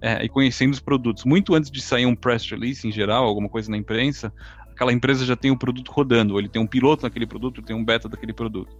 é, 0.00 0.24
e 0.24 0.28
conhecendo 0.28 0.72
os 0.72 0.80
produtos. 0.80 1.24
Muito 1.24 1.54
antes 1.54 1.70
de 1.70 1.80
sair 1.80 2.06
um 2.06 2.14
press 2.14 2.48
release 2.48 2.86
em 2.86 2.92
geral, 2.92 3.24
alguma 3.24 3.48
coisa 3.48 3.70
na 3.70 3.76
imprensa, 3.76 4.32
aquela 4.70 4.92
empresa 4.92 5.26
já 5.26 5.34
tem 5.34 5.50
o 5.50 5.54
um 5.54 5.58
produto 5.58 5.90
rodando. 5.90 6.38
Ele 6.38 6.48
tem 6.48 6.62
um 6.62 6.66
piloto 6.66 7.02
naquele 7.02 7.26
produto, 7.26 7.60
tem 7.60 7.74
um 7.74 7.84
beta 7.84 8.08
daquele 8.08 8.32
produto. 8.32 8.76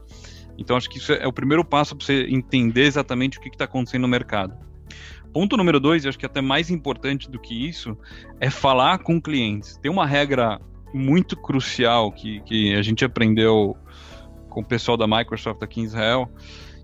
Então, 0.57 0.77
acho 0.77 0.89
que 0.89 0.99
isso 0.99 1.13
é 1.13 1.27
o 1.27 1.33
primeiro 1.33 1.65
passo 1.65 1.97
para 1.97 2.07
você 2.07 2.27
entender 2.29 2.83
exatamente 2.83 3.39
o 3.39 3.41
que 3.41 3.49
está 3.49 3.65
acontecendo 3.65 4.03
no 4.03 4.09
mercado. 4.09 4.57
Ponto 5.33 5.57
número 5.57 5.79
dois, 5.79 6.07
acho 6.07 6.19
que 6.19 6.27
até 6.27 6.41
mais 6.41 6.71
importante 6.71 7.31
do 7.31 7.39
que 7.39 7.69
isso, 7.69 7.97
é 8.41 8.51
falar 8.51 8.99
com 8.99 9.21
clientes. 9.21 9.77
Tem 9.77 9.91
uma 9.91 10.07
regra 10.07 10.61
muito 10.93 11.37
crucial 11.37 12.11
que, 12.13 12.41
que 12.41 12.75
a 12.75 12.83
gente 12.83 13.05
aprendeu 13.05 13.77
com 14.49 14.61
o 14.61 14.65
pessoal 14.65 14.97
da 14.97 15.07
Microsoft 15.07 15.63
aqui 15.63 15.81
em 15.81 15.85
Israel, 15.85 16.31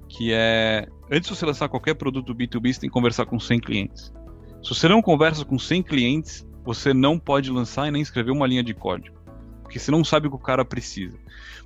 que 0.09 0.33
é 0.33 0.87
antes 1.11 1.29
de 1.29 1.37
você 1.37 1.47
lançar 1.47 1.69
qualquer 1.69 1.95
produto 1.95 2.35
B2B, 2.35 2.73
você 2.73 2.81
tem 2.81 2.91
que 2.91 2.95
conversar 2.95 3.27
com 3.27 3.39
100 3.39 3.61
clientes. 3.61 4.13
Se 4.63 4.69
você 4.69 4.89
não 4.89 5.03
conversa 5.03 5.45
com 5.45 5.59
100 5.59 5.83
clientes, 5.83 6.47
você 6.65 6.95
não 6.95 7.19
pode 7.19 7.51
lançar 7.51 7.89
e 7.89 7.91
nem 7.91 8.01
escrever 8.01 8.31
uma 8.31 8.47
linha 8.47 8.63
de 8.63 8.73
código, 8.73 9.17
porque 9.65 9.79
você 9.79 9.91
não 9.91 10.05
sabe 10.05 10.29
o 10.29 10.31
que 10.31 10.37
o 10.37 10.39
cara 10.39 10.65
precisa. 10.65 11.19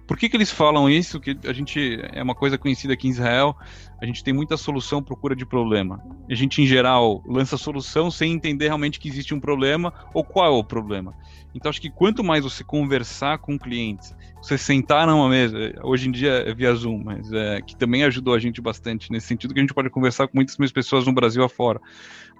Por 0.07 0.17
que, 0.17 0.31
que 0.31 0.37
eles 0.39 0.51
falam 0.51 0.89
isso? 0.89 1.21
Que 1.21 1.37
a 1.45 1.53
gente 1.53 2.01
é 2.15 2.23
uma 2.23 2.35
coisa 2.35 2.57
conhecida 2.57 2.95
aqui 2.95 3.07
em 3.07 3.11
Israel, 3.11 3.55
a 4.01 4.07
gente 4.07 4.25
tem 4.25 4.33
muita 4.33 4.57
solução 4.57 5.03
procura 5.03 5.37
de 5.37 5.45
problema. 5.45 6.03
A 6.31 6.35
gente, 6.35 6.63
em 6.63 6.67
geral, 6.67 7.23
lança 7.27 7.59
solução 7.59 8.11
sem 8.11 8.33
entender 8.33 8.69
realmente 8.69 8.99
que 8.99 9.09
existe 9.09 9.35
um 9.35 9.41
problema 9.41 9.93
ou 10.15 10.25
qual 10.25 10.47
é 10.47 10.59
o 10.59 10.65
problema. 10.65 11.15
Então, 11.55 11.69
acho 11.69 11.81
que 11.81 11.91
quanto 11.91 12.25
mais 12.25 12.45
você 12.45 12.65
conversar 12.65 13.39
com 13.39 13.59
clientes, 13.59 14.15
você 14.41 14.57
sentar 14.57 15.07
numa 15.07 15.29
mesa, 15.29 15.75
hoje 15.83 16.09
em 16.09 16.13
dia 16.13 16.31
é 16.47 16.55
via 16.55 16.75
Zoom, 16.75 17.03
mas 17.05 17.31
é, 17.33 17.61
que 17.61 17.77
também 17.77 18.05
ajudou 18.05 18.33
a 18.33 18.39
gente 18.39 18.63
bastante 18.63 19.11
nesse 19.11 19.27
sentido, 19.27 19.53
que 19.53 19.61
a 19.61 19.63
gente 19.63 19.75
pode 19.75 19.91
conversar 19.91 20.27
com 20.29 20.39
muitas 20.39 20.57
mais 20.57 20.73
pessoas 20.73 21.05
no 21.05 21.13
Brasil 21.13 21.45
afora. 21.45 21.81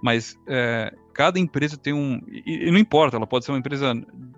Mas 0.03 0.39
é, 0.47 0.95
cada 1.13 1.39
empresa 1.39 1.77
tem 1.77 1.93
um. 1.93 2.21
E, 2.29 2.69
e, 2.69 2.71
não 2.71 2.79
importa, 2.79 3.17
ela 3.17 3.27
pode 3.27 3.45
ser 3.45 3.53
uma 3.53 3.59
empresa 3.59 3.93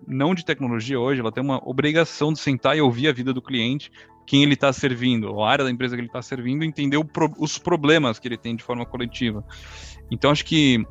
não 0.06 0.34
de 0.34 0.44
tecnologia 0.44 0.98
hoje, 0.98 1.20
ela 1.20 1.30
tem 1.30 1.42
uma 1.42 1.60
obrigação 1.68 2.32
de 2.32 2.40
sentar 2.40 2.76
e 2.76 2.80
ouvir 2.80 3.08
a 3.08 3.12
vida 3.12 3.32
do 3.32 3.42
cliente, 3.42 3.92
quem 4.26 4.42
ele 4.42 4.54
está 4.54 4.72
servindo, 4.72 5.40
a 5.42 5.50
área 5.50 5.64
da 5.64 5.70
empresa 5.70 5.94
que 5.94 6.00
ele 6.00 6.08
está 6.08 6.22
servindo, 6.22 6.64
entender 6.64 7.02
pro, 7.04 7.32
os 7.38 7.58
problemas 7.58 8.18
que 8.18 8.26
ele 8.26 8.36
tem 8.36 8.56
de 8.56 8.64
forma 8.64 8.86
coletiva. 8.86 9.44
Então, 10.10 10.30
acho 10.30 10.44
que 10.44 10.84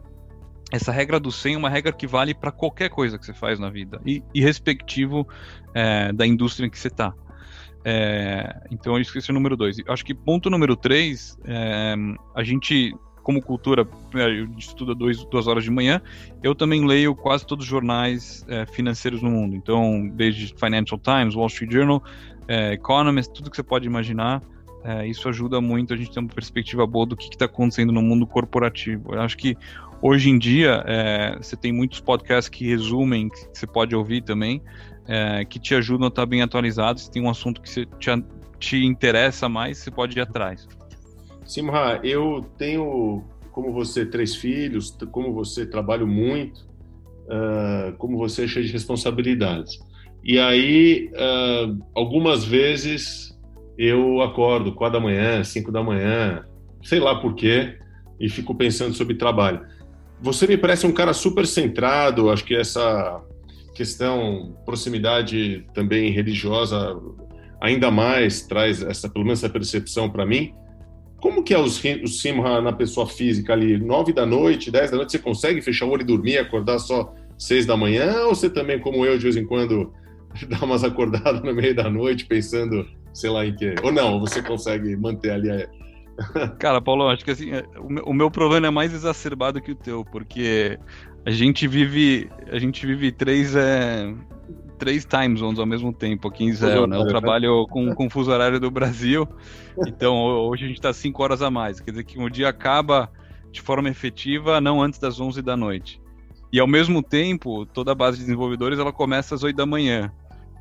essa 0.72 0.92
regra 0.92 1.20
do 1.20 1.32
100 1.32 1.56
é 1.56 1.58
uma 1.58 1.70
regra 1.70 1.92
que 1.92 2.06
vale 2.06 2.34
para 2.34 2.52
qualquer 2.52 2.90
coisa 2.90 3.18
que 3.18 3.26
você 3.26 3.34
faz 3.34 3.60
na 3.60 3.70
vida, 3.70 4.00
e, 4.06 4.24
e 4.34 4.42
respectivo 4.42 5.28
é, 5.74 6.14
da 6.14 6.26
indústria 6.26 6.68
em 6.68 6.70
que 6.70 6.78
você 6.78 6.88
está. 6.88 7.14
É, 7.84 8.62
então, 8.70 8.94
eu 8.94 9.02
esqueci 9.02 9.32
o 9.32 9.34
número 9.34 9.58
2. 9.58 9.78
Acho 9.88 10.06
que 10.06 10.14
ponto 10.14 10.50
número 10.50 10.76
3, 10.76 11.38
é, 11.46 11.96
a 12.36 12.44
gente 12.44 12.94
como 13.30 13.44
cultura, 13.44 13.88
eu 14.16 14.50
estudo 14.58 14.96
dois, 14.96 15.24
duas 15.26 15.46
horas 15.46 15.64
de 15.64 15.70
manhã, 15.70 16.02
eu 16.42 16.56
também 16.56 16.84
leio 16.84 17.14
quase 17.14 17.46
todos 17.46 17.64
os 17.64 17.70
jornais 17.70 18.44
é, 18.50 18.66
financeiros 18.66 19.22
no 19.22 19.30
mundo. 19.30 19.56
Então, 19.56 20.10
desde 20.16 20.48
Financial 20.60 21.00
Times, 21.00 21.36
Wall 21.36 21.46
Street 21.46 21.72
Journal, 21.72 22.04
é, 22.48 22.74
Economist, 22.74 23.32
tudo 23.32 23.52
que 23.52 23.56
você 23.56 23.62
pode 23.62 23.86
imaginar. 23.86 24.42
É, 24.84 25.06
isso 25.06 25.30
ajuda 25.30 25.62
muito 25.62 25.94
a 25.94 25.98
gente 25.98 26.10
ter 26.10 26.20
uma 26.20 26.30
perspectiva 26.30 26.88
boa 26.88 27.06
do 27.06 27.16
que 27.16 27.26
está 27.26 27.46
acontecendo 27.46 27.92
no 27.92 28.02
mundo 28.02 28.26
corporativo. 28.26 29.14
Eu 29.14 29.22
acho 29.22 29.38
que 29.38 29.56
hoje 30.02 30.32
em 30.32 30.40
dia 30.40 30.84
é, 30.88 31.38
você 31.38 31.56
tem 31.56 31.72
muitos 31.72 32.00
podcasts 32.00 32.50
que 32.50 32.66
resumem, 32.68 33.30
que 33.30 33.48
você 33.54 33.68
pode 33.68 33.96
ouvir 33.96 34.24
também, 34.24 34.60
é, 35.08 35.46
que 35.46 35.60
te 35.60 35.76
ajudam 35.76 36.08
a 36.08 36.10
estar 36.10 36.26
bem 36.26 36.42
atualizado. 36.42 37.00
Se 37.00 37.12
tem 37.12 37.22
um 37.22 37.30
assunto 37.30 37.62
que 37.62 37.86
te, 37.86 38.24
te 38.58 38.84
interessa 38.84 39.48
mais, 39.48 39.78
você 39.78 39.92
pode 39.92 40.18
ir 40.18 40.22
atrás. 40.24 40.68
Simra, 41.50 42.00
eu 42.04 42.46
tenho, 42.60 43.24
como 43.52 43.74
você, 43.74 44.06
três 44.06 44.36
filhos, 44.36 44.96
como 45.12 45.34
você, 45.34 45.66
trabalho 45.66 46.06
muito, 46.06 46.60
uh, 47.26 47.98
como 47.98 48.20
você, 48.20 48.44
é 48.44 48.48
cheio 48.48 48.68
de 48.68 48.72
responsabilidades. 48.72 49.80
E 50.24 50.38
aí, 50.38 51.10
uh, 51.16 51.76
algumas 51.96 52.46
vezes, 52.46 53.36
eu 53.80 54.22
acordo 54.22 54.76
quatro 54.76 55.00
da 55.00 55.04
manhã, 55.04 55.44
cinco 55.44 55.72
da 55.72 55.82
manhã, 55.82 56.46
sei 56.84 57.00
lá 57.00 57.20
por 57.20 57.34
quê, 57.34 57.80
e 58.20 58.30
fico 58.30 58.54
pensando 58.54 58.94
sobre 58.94 59.16
trabalho. 59.16 59.66
Você 60.22 60.46
me 60.46 60.56
parece 60.56 60.86
um 60.86 60.92
cara 60.92 61.14
super 61.14 61.48
centrado, 61.48 62.30
acho 62.30 62.46
que 62.46 62.56
essa 62.56 63.24
questão, 63.74 64.56
proximidade 64.68 65.66
também 65.74 66.12
religiosa, 66.12 66.96
ainda 67.60 67.90
mais 67.90 68.44
traz 68.44 68.84
essa, 68.84 69.10
pelo 69.10 69.26
menos 69.26 69.44
essa 69.44 69.52
percepção 69.52 70.12
para 70.12 70.28
mim. 70.28 70.54
Como 71.22 71.44
que 71.44 71.54
é 71.54 71.60
os, 71.60 71.82
o 72.04 72.08
Simha 72.08 72.62
na 72.62 72.72
pessoa 72.72 73.06
física 73.08 73.54
ali? 73.54 73.78
Nove 73.78 74.14
da 74.14 74.26
noite, 74.26 74.72
dez 74.72 74.92
da 74.92 74.98
noite, 74.98 75.12
você 75.12 75.20
consegue 75.20 75.62
fechar 75.62 75.86
o 75.86 75.90
olho 75.90 76.02
e 76.02 76.06
dormir, 76.06 76.38
acordar 76.38 76.80
só 76.80 77.14
seis 77.38 77.66
da 77.66 77.76
manhã? 77.76 78.26
Ou 78.26 78.36
você 78.36 78.50
também, 78.50 78.80
como 78.80 79.06
eu, 79.06 79.18
de 79.18 79.24
vez 79.24 79.36
em 79.36 79.46
quando, 79.46 79.94
dá 80.48 80.60
umas 80.64 80.84
acordadas 80.84 81.42
no 81.42 81.54
meio 81.54 81.76
da 81.76 81.90
noite 81.90 82.26
pensando, 82.26 82.88
sei 83.14 83.30
lá 83.30 83.46
em 83.46 83.56
quê? 83.56 83.76
Ou 83.84 83.92
não, 83.92 84.20
você 84.20 84.42
consegue 84.42 84.96
manter 84.96 85.32
ali 85.32 85.50
a... 85.52 85.68
Cara, 86.60 86.82
Paulo, 86.82 87.08
acho 87.08 87.24
que 87.24 87.32
assim, 87.32 87.52
é, 87.52 87.64
o 87.78 88.14
meu 88.14 88.30
problema 88.30 88.68
é 88.68 88.70
mais 88.70 88.94
exacerbado 88.94 89.62
que 89.62 89.72
o 89.72 89.76
teu, 89.76 90.04
porque 90.04 90.78
a 91.26 91.32
gente 91.32 91.68
vive, 91.68 92.30
a 92.52 92.60
gente 92.60 92.86
vive 92.86 93.12
três, 93.12 93.56
é, 93.56 94.14
três 94.80 95.06
time 95.06 95.38
zones 95.38 95.60
ao 95.60 95.66
mesmo 95.66 95.94
tempo 95.94 96.28
aqui 96.28 96.46
em 96.46 96.48
Israel, 96.48 96.88
né? 96.88 96.98
Eu 96.98 97.06
trabalho 97.06 97.68
com, 97.68 97.94
com 97.94 98.08
o 98.08 98.10
fuso 98.10 98.32
horário 98.32 98.60
do 98.60 98.72
Brasil, 98.72 99.28
então 99.86 100.16
hoje 100.16 100.64
a 100.64 100.68
gente 100.68 100.78
está 100.78 100.94
cinco 100.94 101.22
horas 101.22 101.42
a 101.42 101.52
mais. 101.52 101.80
Quer 101.80 101.92
dizer 101.92 102.04
que 102.06 102.18
o 102.20 102.30
dia 102.30 102.50
acaba 102.50 103.12
de 103.52 103.62
forma 103.62 103.90
efetiva 103.90 104.62
não 104.62 104.82
antes 104.82 105.00
das 105.00 105.20
11 105.20 105.42
da 105.42 105.58
noite. 105.58 106.02
E 106.52 106.60
ao 106.60 106.68
mesmo 106.68 107.04
tempo, 107.04 107.66
toda 107.66 107.92
a 107.92 107.96
base 107.96 108.18
de 108.18 108.24
desenvolvedores 108.24 108.80
ela 108.80 108.92
começa 108.92 109.36
às 109.36 109.44
8 109.44 109.56
da 109.56 109.66
manhã. 109.66 110.12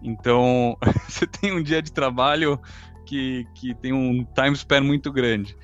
Então, 0.02 0.76
você 1.08 1.26
tem 1.26 1.52
um 1.52 1.62
dia 1.62 1.80
de 1.80 1.92
trabalho 1.92 2.60
que, 3.06 3.46
que 3.54 3.74
tem 3.74 3.92
um 3.92 4.24
time 4.34 4.54
span 4.54 4.82
muito 4.82 5.10
grande. 5.10 5.56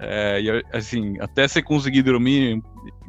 É, 0.00 0.40
e 0.40 0.64
assim, 0.72 1.18
até 1.20 1.46
você 1.46 1.62
conseguir 1.62 2.02
dormir 2.02 2.62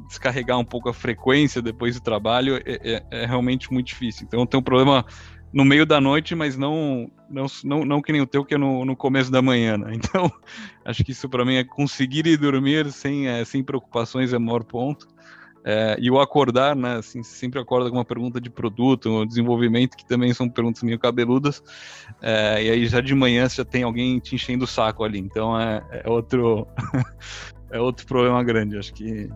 descarregar 0.08 0.60
um 0.60 0.66
pouco 0.66 0.90
a 0.90 0.94
frequência 0.94 1.62
depois 1.62 1.96
do 1.96 2.02
trabalho 2.02 2.58
é, 2.58 2.62
é, 2.66 3.04
é 3.12 3.26
realmente 3.26 3.72
muito 3.72 3.88
difícil. 3.88 4.26
Então 4.28 4.46
tem 4.46 4.60
um 4.60 4.64
problema 4.64 5.06
no 5.54 5.66
meio 5.66 5.86
da 5.86 6.00
noite, 6.00 6.36
mas 6.36 6.58
não 6.58 7.10
não, 7.30 7.46
não, 7.64 7.86
não 7.86 8.02
que 8.02 8.12
nem 8.12 8.22
o 8.22 8.28
teu, 8.28 8.44
que 8.44 8.56
é 8.56 8.58
no, 8.58 8.84
no 8.84 8.96
começo 8.96 9.32
da 9.32 9.42
manhã. 9.42 9.78
Né? 9.78 9.94
Então, 10.02 10.32
acho 10.84 11.04
que 11.04 11.12
isso 11.12 11.30
para 11.30 11.46
mim 11.46 11.56
é 11.56 11.64
conseguir 11.64 12.28
ir 12.28 12.38
dormir 12.38 12.92
sem, 12.92 13.28
é, 13.28 13.46
sem 13.46 13.64
preocupações 13.64 14.34
é 14.34 14.38
o 14.38 14.42
maior 14.42 14.64
ponto. 14.64 15.08
É, 15.64 15.96
e 16.00 16.10
o 16.10 16.20
acordar, 16.20 16.76
né? 16.76 16.96
Assim, 16.96 17.22
sempre 17.22 17.60
acorda 17.60 17.90
com 17.90 17.96
uma 17.96 18.06
pergunta 18.06 18.42
de 18.42 18.50
produto, 18.50 19.26
desenvolvimento, 19.28 19.96
que 19.96 20.04
também 20.06 20.34
são 20.34 20.50
perguntas 20.50 20.82
meio 20.82 20.98
cabeludas. 20.98 21.62
É, 22.20 22.64
e 22.64 22.70
aí 22.72 22.86
já 22.88 23.00
de 23.00 23.14
manhã 23.14 23.48
já 23.48 23.64
tem 23.64 23.84
alguém 23.84 24.20
te 24.20 24.34
enchendo 24.34 24.66
o 24.66 24.68
saco 24.68 25.04
ali. 25.04 25.20
Então 25.20 25.60
é, 25.60 25.84
é 26.04 26.10
outro 26.10 26.68
é 27.70 27.80
outro 27.80 28.08
problema 28.08 28.44
grande. 28.44 28.78
Acho 28.78 28.92
que 28.92 29.30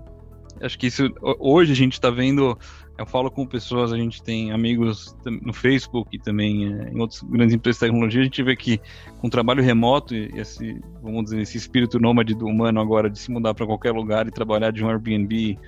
acho 0.62 0.78
que 0.78 0.88
isso 0.88 1.14
hoje 1.22 1.72
a 1.72 1.76
gente 1.76 1.94
está 1.94 2.10
vendo 2.10 2.58
eu 2.98 3.06
falo 3.06 3.30
com 3.30 3.46
pessoas, 3.46 3.92
a 3.92 3.98
gente 3.98 4.24
tem 4.24 4.52
amigos 4.52 5.16
no 5.26 5.52
Facebook 5.52 6.16
e 6.16 6.20
também 6.20 6.74
é, 6.74 6.90
em 6.92 7.00
outras 7.00 7.22
grandes 7.24 7.54
empresas 7.54 7.80
de 7.80 7.86
tecnologia, 7.88 8.22
a 8.22 8.24
gente 8.24 8.42
vê 8.42 8.56
que 8.56 8.80
com 9.20 9.30
trabalho 9.30 9.62
remoto 9.62 10.16
e 10.16 10.32
esse, 10.36 10.82
vamos 11.02 11.26
dizer, 11.26 11.42
esse 11.42 11.58
espírito 11.58 12.00
nômade 12.00 12.34
do 12.34 12.46
humano 12.46 12.80
agora 12.80 13.10
de 13.10 13.20
se 13.20 13.30
mudar 13.30 13.54
para 13.54 13.66
qualquer 13.66 13.92
lugar 13.92 14.28
e 14.28 14.32
trabalhar 14.32 14.72
de 14.72 14.84
um 14.84 14.90
Airbnb, 14.90 15.60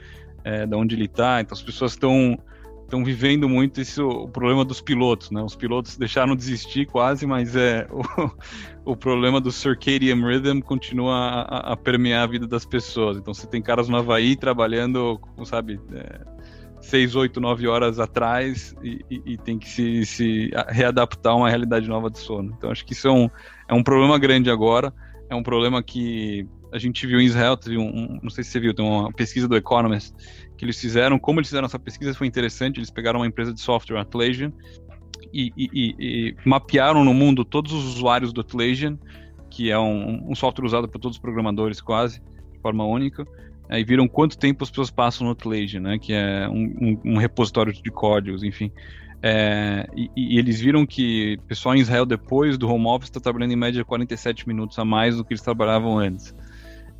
é, 0.43 0.65
da 0.65 0.77
onde 0.77 0.95
ele 0.95 1.05
está, 1.05 1.41
então 1.41 1.53
as 1.53 1.61
pessoas 1.61 1.91
estão 1.91 2.39
estão 2.87 3.03
vivendo 3.03 3.49
muito 3.49 3.81
esse 3.81 4.01
o 4.01 4.27
problema 4.29 4.63
dos 4.63 4.79
pilotos, 4.79 5.29
né? 5.29 5.41
Os 5.41 5.55
pilotos 5.55 5.97
deixaram 5.97 6.35
de 6.35 6.37
desistir 6.37 6.85
quase, 6.85 7.27
mas 7.27 7.55
é 7.55 7.85
o, 8.85 8.93
o 8.93 8.95
problema 8.95 9.41
do 9.41 9.51
circadian 9.51 10.25
rhythm 10.25 10.61
continua 10.61 11.13
a, 11.13 11.73
a, 11.73 11.77
permear 11.77 12.23
a 12.23 12.27
vida 12.27 12.47
das 12.47 12.65
pessoas. 12.65 13.17
Então 13.17 13.33
você 13.33 13.45
tem 13.45 13.61
caras 13.61 13.89
no 13.89 13.97
Havaí 13.97 14.37
trabalhando, 14.37 15.19
sabe, 15.43 15.79
é, 15.91 16.21
seis, 16.79 17.13
oito, 17.13 17.41
nove 17.41 17.67
horas 17.67 17.99
atrás 17.99 18.73
e, 18.81 19.05
e, 19.11 19.33
e, 19.33 19.37
tem 19.37 19.59
que 19.59 19.67
se, 19.67 20.05
se 20.05 20.51
readaptar 20.69 21.33
a 21.33 21.35
uma 21.35 21.49
realidade 21.49 21.89
nova 21.89 22.09
de 22.09 22.19
sono. 22.19 22.53
Então 22.57 22.71
acho 22.71 22.85
que 22.85 22.93
isso 22.93 23.07
é 23.09 23.11
um, 23.11 23.29
é 23.67 23.73
um 23.73 23.83
problema 23.83 24.17
grande 24.17 24.49
agora, 24.49 24.93
é 25.29 25.35
um 25.35 25.43
problema 25.43 25.83
que 25.83 26.47
a 26.71 26.77
gente 26.77 27.05
viu 27.07 27.19
em 27.19 27.25
Israel, 27.25 27.55
teve 27.55 27.77
um, 27.77 28.19
não 28.21 28.29
sei 28.29 28.43
se 28.43 28.51
você 28.51 28.59
viu, 28.59 28.73
tem 28.73 28.85
uma 28.85 29.11
pesquisa 29.11 29.47
do 29.47 29.55
Economist 29.55 30.13
que 30.57 30.65
eles 30.65 30.79
fizeram, 30.79 31.19
como 31.19 31.39
eles 31.39 31.49
fizeram 31.49 31.65
essa 31.65 31.79
pesquisa 31.79 32.13
foi 32.13 32.27
interessante, 32.27 32.77
eles 32.77 32.89
pegaram 32.89 33.19
uma 33.19 33.27
empresa 33.27 33.53
de 33.53 33.61
software, 33.61 33.99
Atlassian, 33.99 34.51
e, 35.33 35.51
e, 35.55 35.95
e, 35.99 36.35
mapearam 36.45 37.03
no 37.03 37.13
mundo 37.13 37.45
todos 37.45 37.71
os 37.71 37.95
usuários 37.95 38.33
do 38.33 38.41
Atlassian, 38.41 38.97
que 39.49 39.69
é 39.69 39.77
um, 39.77 40.31
um 40.31 40.35
software 40.35 40.65
usado 40.65 40.87
por 40.87 40.99
todos 40.99 41.17
os 41.17 41.21
programadores 41.21 41.79
quase, 41.79 42.19
de 42.53 42.59
forma 42.59 42.85
única, 42.85 43.25
Aí 43.69 43.83
viram 43.83 44.07
quanto 44.07 44.37
tempo 44.37 44.63
as 44.63 44.69
pessoas 44.69 44.89
passam 44.89 45.25
no 45.25 45.33
Atlassian, 45.33 45.81
né? 45.81 45.99
Que 45.99 46.13
é 46.13 46.47
um, 46.47 46.99
um 47.03 47.17
repositório 47.17 47.73
de 47.73 47.91
códigos, 47.91 48.43
enfim. 48.43 48.71
É, 49.21 49.87
e, 49.95 50.09
e, 50.15 50.39
eles 50.39 50.61
viram 50.61 50.85
que 50.85 51.37
o 51.39 51.47
pessoal 51.47 51.75
em 51.75 51.79
Israel, 51.79 52.05
depois 52.05 52.57
do 52.57 52.69
home 52.69 52.87
office, 52.87 53.09
está 53.09 53.19
trabalhando 53.19 53.51
em 53.51 53.57
média 53.57 53.83
47 53.83 54.47
minutos 54.47 54.77
a 54.79 54.85
mais 54.85 55.17
do 55.17 55.25
que 55.25 55.33
eles 55.33 55.41
trabalhavam 55.41 55.97
antes. 55.97 56.33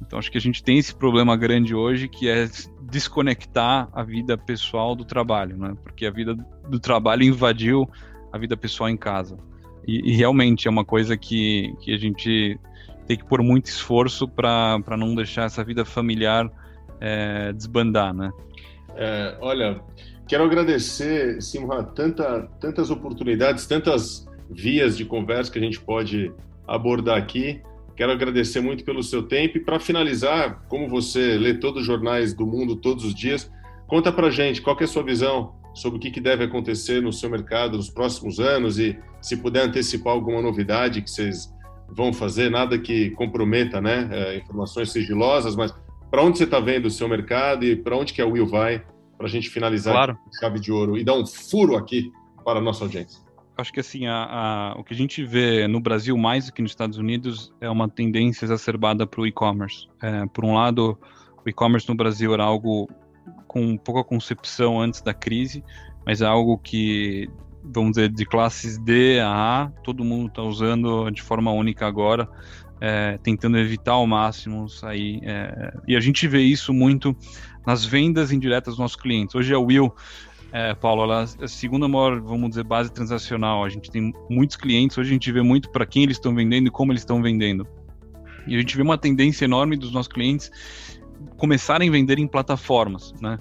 Então 0.01 0.19
acho 0.19 0.31
que 0.31 0.37
a 0.37 0.41
gente 0.41 0.63
tem 0.63 0.77
esse 0.77 0.93
problema 0.93 1.35
grande 1.35 1.73
hoje 1.75 2.07
que 2.07 2.29
é 2.29 2.49
desconectar 2.81 3.89
a 3.91 4.03
vida 4.03 4.37
pessoal 4.37 4.95
do 4.95 5.03
trabalho, 5.03 5.57
né? 5.57 5.75
Porque 5.83 6.05
a 6.05 6.11
vida 6.11 6.35
do 6.69 6.79
trabalho 6.79 7.23
invadiu 7.23 7.89
a 8.31 8.37
vida 8.37 8.55
pessoal 8.55 8.89
em 8.89 8.97
casa. 8.97 9.37
E, 9.87 10.11
e 10.11 10.15
realmente 10.15 10.67
é 10.67 10.71
uma 10.71 10.85
coisa 10.85 11.17
que, 11.17 11.73
que 11.81 11.93
a 11.93 11.97
gente 11.97 12.59
tem 13.05 13.17
que 13.17 13.25
pôr 13.25 13.41
muito 13.41 13.67
esforço 13.67 14.27
para 14.27 14.97
não 14.97 15.15
deixar 15.15 15.43
essa 15.43 15.63
vida 15.63 15.85
familiar 15.85 16.51
é, 16.99 17.53
desbandar, 17.53 18.13
né? 18.13 18.31
É, 18.95 19.37
olha, 19.39 19.79
quero 20.27 20.43
agradecer, 20.43 21.41
Simra, 21.41 21.83
tanta, 21.83 22.49
tantas 22.59 22.89
oportunidades, 22.89 23.65
tantas 23.65 24.27
vias 24.49 24.97
de 24.97 25.05
conversa 25.05 25.51
que 25.51 25.59
a 25.59 25.61
gente 25.61 25.79
pode 25.79 26.31
abordar 26.67 27.17
aqui. 27.17 27.61
Quero 27.97 28.11
agradecer 28.11 28.61
muito 28.61 28.83
pelo 28.83 29.01
seu 29.01 29.23
tempo 29.23 29.57
e 29.57 29.59
para 29.59 29.79
finalizar, 29.79 30.63
como 30.69 30.87
você 30.87 31.35
lê 31.35 31.55
todos 31.55 31.81
os 31.81 31.87
jornais 31.87 32.31
do 32.31 32.45
mundo 32.45 32.75
todos 32.75 33.03
os 33.03 33.15
dias, 33.15 33.51
conta 33.87 34.11
para 34.11 34.29
gente 34.29 34.61
qual 34.61 34.77
é 34.79 34.83
a 34.83 34.87
sua 34.87 35.01
visão 35.01 35.55
sobre 35.73 35.97
o 35.97 35.99
que, 35.99 36.11
que 36.11 36.21
deve 36.21 36.43
acontecer 36.43 37.01
no 37.01 37.11
seu 37.11 37.27
mercado 37.27 37.75
nos 37.75 37.89
próximos 37.89 38.39
anos 38.39 38.77
e 38.77 38.95
se 39.19 39.37
puder 39.37 39.63
antecipar 39.63 40.13
alguma 40.13 40.43
novidade 40.43 41.01
que 41.01 41.09
vocês 41.09 41.51
vão 41.89 42.13
fazer, 42.13 42.51
nada 42.51 42.77
que 42.77 43.09
comprometa 43.11 43.81
né, 43.81 44.07
é, 44.11 44.37
informações 44.37 44.91
sigilosas, 44.91 45.55
mas 45.55 45.73
para 46.11 46.21
onde 46.21 46.37
você 46.37 46.43
está 46.43 46.59
vendo 46.59 46.85
o 46.85 46.91
seu 46.91 47.07
mercado 47.07 47.65
e 47.65 47.75
para 47.75 47.97
onde 47.97 48.13
que 48.13 48.21
a 48.21 48.27
Will 48.27 48.45
vai, 48.45 48.85
para 49.17 49.25
a 49.25 49.29
gente 49.29 49.49
finalizar 49.49 49.93
claro. 49.93 50.17
chave 50.39 50.59
de 50.59 50.71
ouro 50.71 50.99
e 50.99 51.03
dar 51.03 51.15
um 51.15 51.25
furo 51.25 51.75
aqui 51.75 52.11
para 52.45 52.59
a 52.59 52.61
nossa 52.61 52.83
audiência. 52.83 53.26
Acho 53.57 53.73
que 53.73 53.79
assim, 53.79 54.05
a, 54.05 54.13
a, 54.13 54.75
o 54.79 54.83
que 54.83 54.93
a 54.93 54.97
gente 54.97 55.23
vê 55.23 55.67
no 55.67 55.79
Brasil 55.79 56.15
mais 56.17 56.45
do 56.45 56.53
que 56.53 56.61
nos 56.61 56.71
Estados 56.71 56.97
Unidos 56.97 57.51
é 57.59 57.69
uma 57.69 57.89
tendência 57.89 58.45
exacerbada 58.45 59.07
para 59.07 59.21
o 59.21 59.25
e-commerce. 59.25 59.87
É, 60.01 60.25
por 60.27 60.45
um 60.45 60.53
lado, 60.53 60.97
o 61.43 61.49
e-commerce 61.49 61.89
no 61.89 61.95
Brasil 61.95 62.33
era 62.33 62.43
algo 62.43 62.87
com 63.47 63.75
pouca 63.77 64.03
concepção 64.03 64.79
antes 64.79 65.01
da 65.01 65.13
crise, 65.13 65.63
mas 66.05 66.21
é 66.21 66.25
algo 66.25 66.57
que 66.57 67.29
vamos 67.73 67.91
dizer, 67.91 68.09
de 68.09 68.25
classes 68.25 68.77
D 68.77 69.19
a 69.19 69.63
A, 69.63 69.67
todo 69.83 70.03
mundo 70.03 70.27
está 70.27 70.41
usando 70.41 71.09
de 71.11 71.21
forma 71.21 71.51
única 71.51 71.85
agora, 71.85 72.29
é, 72.79 73.17
tentando 73.21 73.57
evitar 73.57 73.93
ao 73.93 74.07
máximo 74.07 74.69
sair. 74.69 75.19
É, 75.23 75.73
e 75.87 75.95
a 75.95 75.99
gente 75.99 76.27
vê 76.27 76.41
isso 76.41 76.73
muito 76.73 77.15
nas 77.65 77.83
vendas 77.83 78.31
indiretas 78.31 78.73
dos 78.73 78.79
nossos 78.79 78.95
clientes. 78.95 79.35
Hoje 79.35 79.53
a 79.53 79.59
Will, 79.59 79.93
é, 80.57 80.73
Paulo, 80.73 81.03
ela 81.03 81.25
é 81.39 81.45
a 81.45 81.47
segunda 81.47 81.87
maior, 81.87 82.19
vamos 82.19 82.49
dizer, 82.49 82.63
base 82.63 82.91
transacional. 82.91 83.63
A 83.63 83.69
gente 83.69 83.91
tem 83.91 84.13
muitos 84.29 84.55
clientes, 84.55 84.97
hoje 84.97 85.09
a 85.09 85.13
gente 85.13 85.31
vê 85.31 85.41
muito 85.41 85.69
para 85.69 85.85
quem 85.85 86.03
eles 86.03 86.17
estão 86.17 86.33
vendendo 86.33 86.67
e 86.67 86.71
como 86.71 86.91
eles 86.91 87.01
estão 87.01 87.21
vendendo. 87.21 87.67
E 88.47 88.55
a 88.55 88.59
gente 88.59 88.75
vê 88.75 88.81
uma 88.81 88.97
tendência 88.97 89.45
enorme 89.45 89.75
dos 89.75 89.91
nossos 89.91 90.11
clientes 90.11 90.49
começarem 91.37 91.89
a 91.89 91.91
vender 91.91 92.19
em 92.19 92.27
plataformas, 92.27 93.13
né? 93.21 93.39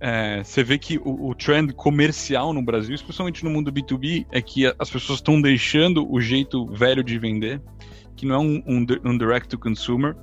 é, 0.00 0.42
você 0.42 0.64
vê 0.64 0.78
que 0.78 0.98
o, 0.98 1.28
o, 1.28 1.34
trend 1.34 1.74
comercial 1.74 2.54
no 2.54 2.62
Brasil, 2.62 2.94
especialmente 2.94 3.44
no 3.44 3.50
mundo 3.50 3.70
B2B, 3.70 4.26
é 4.32 4.40
que 4.40 4.66
as 4.66 4.90
pessoas 4.90 5.18
estão 5.18 5.40
deixando 5.40 6.10
o 6.10 6.18
jeito 6.20 6.66
velho 6.66 7.04
de 7.04 7.18
vender, 7.18 7.60
que 8.16 8.24
não 8.24 8.34
é 8.34 8.38
um, 8.38 8.62
um, 8.66 8.86
um 9.04 9.18
direct 9.18 9.48
to 9.48 9.58
consumer, 9.58 10.16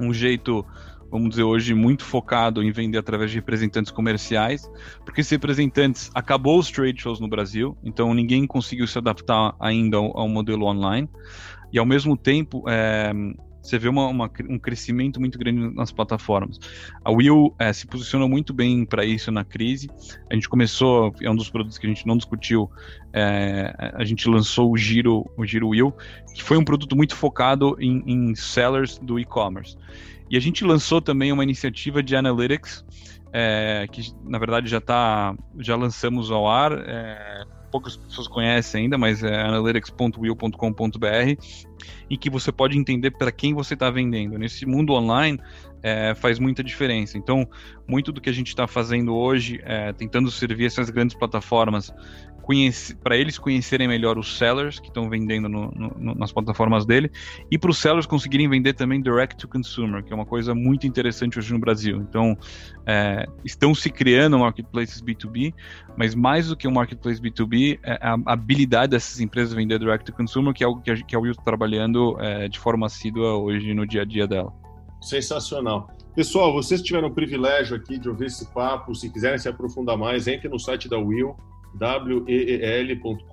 um 0.00 0.14
jeito, 0.14 0.64
vamos 1.16 1.30
dizer 1.30 1.44
hoje, 1.44 1.74
muito 1.74 2.04
focado 2.04 2.62
em 2.62 2.70
vender 2.70 2.98
através 2.98 3.30
de 3.30 3.38
representantes 3.38 3.90
comerciais, 3.90 4.70
porque 5.04 5.22
esses 5.22 5.30
representantes 5.30 6.10
acabou 6.14 6.58
os 6.58 6.70
trade 6.70 7.00
shows 7.00 7.18
no 7.18 7.28
Brasil, 7.28 7.76
então 7.82 8.12
ninguém 8.12 8.46
conseguiu 8.46 8.86
se 8.86 8.98
adaptar 8.98 9.54
ainda 9.58 9.96
ao, 9.96 10.16
ao 10.16 10.28
modelo 10.28 10.66
online, 10.66 11.08
e 11.72 11.78
ao 11.78 11.86
mesmo 11.86 12.16
tempo 12.16 12.62
é, 12.68 13.12
você 13.66 13.78
vê 13.78 13.88
uma, 13.88 14.06
uma, 14.06 14.30
um 14.48 14.58
crescimento 14.58 15.18
muito 15.20 15.38
grande 15.38 15.74
nas 15.74 15.90
plataformas. 15.90 16.58
A 17.04 17.10
Will 17.10 17.54
é, 17.58 17.72
se 17.72 17.86
posiciona 17.86 18.28
muito 18.28 18.52
bem 18.52 18.84
para 18.84 19.04
isso 19.04 19.30
na 19.30 19.44
crise. 19.44 19.90
A 20.30 20.34
gente 20.34 20.48
começou, 20.48 21.14
é 21.20 21.30
um 21.30 21.36
dos 21.36 21.50
produtos 21.50 21.78
que 21.78 21.86
a 21.86 21.88
gente 21.88 22.06
não 22.06 22.16
discutiu, 22.16 22.70
é, 23.12 23.92
a 23.94 24.04
gente 24.04 24.28
lançou 24.28 24.70
o 24.70 24.76
Giro, 24.76 25.28
o 25.36 25.44
Giro 25.44 25.68
Will, 25.68 25.92
que 26.34 26.42
foi 26.42 26.56
um 26.56 26.64
produto 26.64 26.94
muito 26.96 27.16
focado 27.16 27.76
em, 27.80 28.02
em 28.06 28.34
sellers 28.34 28.98
do 28.98 29.18
e-commerce. 29.18 29.76
E 30.30 30.36
a 30.36 30.40
gente 30.40 30.64
lançou 30.64 31.00
também 31.00 31.32
uma 31.32 31.42
iniciativa 31.42 32.02
de 32.02 32.16
analytics, 32.16 32.84
é, 33.32 33.86
que 33.90 34.12
na 34.24 34.38
verdade 34.38 34.68
já 34.68 34.80
tá, 34.80 35.36
já 35.58 35.76
lançamos 35.76 36.30
ao 36.30 36.48
ar. 36.48 36.72
É, 36.72 37.44
poucas 37.76 37.94
pessoas 37.94 38.26
conhecem 38.26 38.84
ainda, 38.84 38.96
mas 38.96 39.22
é 39.22 39.42
analytics.will.com.br, 39.42 41.44
em 42.08 42.16
que 42.16 42.30
você 42.30 42.50
pode 42.50 42.78
entender 42.78 43.10
para 43.10 43.30
quem 43.30 43.52
você 43.52 43.74
está 43.74 43.90
vendendo. 43.90 44.38
Nesse 44.38 44.64
mundo 44.64 44.94
online, 44.94 45.38
é, 45.82 46.14
faz 46.14 46.38
muita 46.38 46.64
diferença. 46.64 47.18
Então, 47.18 47.46
muito 47.86 48.12
do 48.12 48.20
que 48.20 48.30
a 48.30 48.32
gente 48.32 48.48
está 48.48 48.66
fazendo 48.66 49.14
hoje, 49.14 49.60
é, 49.62 49.92
tentando 49.92 50.30
servir 50.30 50.64
essas 50.64 50.88
grandes 50.88 51.14
plataformas 51.14 51.92
para 53.02 53.16
eles 53.16 53.38
conhecerem 53.38 53.88
melhor 53.88 54.18
os 54.18 54.38
sellers 54.38 54.78
que 54.78 54.86
estão 54.86 55.10
vendendo 55.10 55.48
no, 55.48 55.70
no, 55.70 56.14
nas 56.14 56.30
plataformas 56.30 56.86
dele 56.86 57.10
e 57.50 57.58
para 57.58 57.70
os 57.70 57.78
sellers 57.78 58.06
conseguirem 58.06 58.48
vender 58.48 58.74
também 58.74 59.02
direct 59.02 59.36
to 59.36 59.48
consumer, 59.48 60.02
que 60.04 60.12
é 60.12 60.16
uma 60.16 60.24
coisa 60.24 60.54
muito 60.54 60.86
interessante 60.86 61.38
hoje 61.38 61.52
no 61.52 61.58
Brasil. 61.58 61.96
Então, 62.08 62.36
é, 62.86 63.26
estão 63.44 63.74
se 63.74 63.90
criando 63.90 64.38
marketplaces 64.38 65.02
B2B, 65.02 65.52
mas 65.96 66.14
mais 66.14 66.48
do 66.48 66.56
que 66.56 66.68
um 66.68 66.72
marketplace 66.72 67.20
B2B, 67.20 67.80
é 67.82 67.98
a 68.00 68.16
habilidade 68.26 68.92
dessas 68.92 69.20
empresas 69.20 69.52
vender 69.52 69.78
direct 69.78 70.04
to 70.04 70.16
consumer, 70.16 70.54
que 70.54 70.62
é 70.62 70.66
algo 70.66 70.80
que 70.80 70.90
a, 70.90 70.96
que 70.96 71.16
a 71.16 71.18
Will 71.18 71.32
está 71.32 71.42
trabalhando 71.42 72.16
é, 72.20 72.48
de 72.48 72.58
forma 72.60 72.86
assídua 72.86 73.36
hoje 73.36 73.74
no 73.74 73.86
dia 73.86 74.02
a 74.02 74.04
dia 74.04 74.26
dela. 74.26 74.52
Sensacional. 75.00 75.88
Pessoal, 76.14 76.52
vocês 76.52 76.80
tiveram 76.80 77.08
o 77.08 77.14
privilégio 77.14 77.76
aqui 77.76 77.98
de 77.98 78.08
ouvir 78.08 78.26
esse 78.26 78.46
papo, 78.52 78.94
se 78.94 79.10
quiserem 79.10 79.38
se 79.38 79.48
aprofundar 79.48 79.98
mais, 79.98 80.26
entre 80.26 80.48
no 80.48 80.58
site 80.58 80.88
da 80.88 80.98
Will, 80.98 81.36
weel.com.br, 81.80 83.26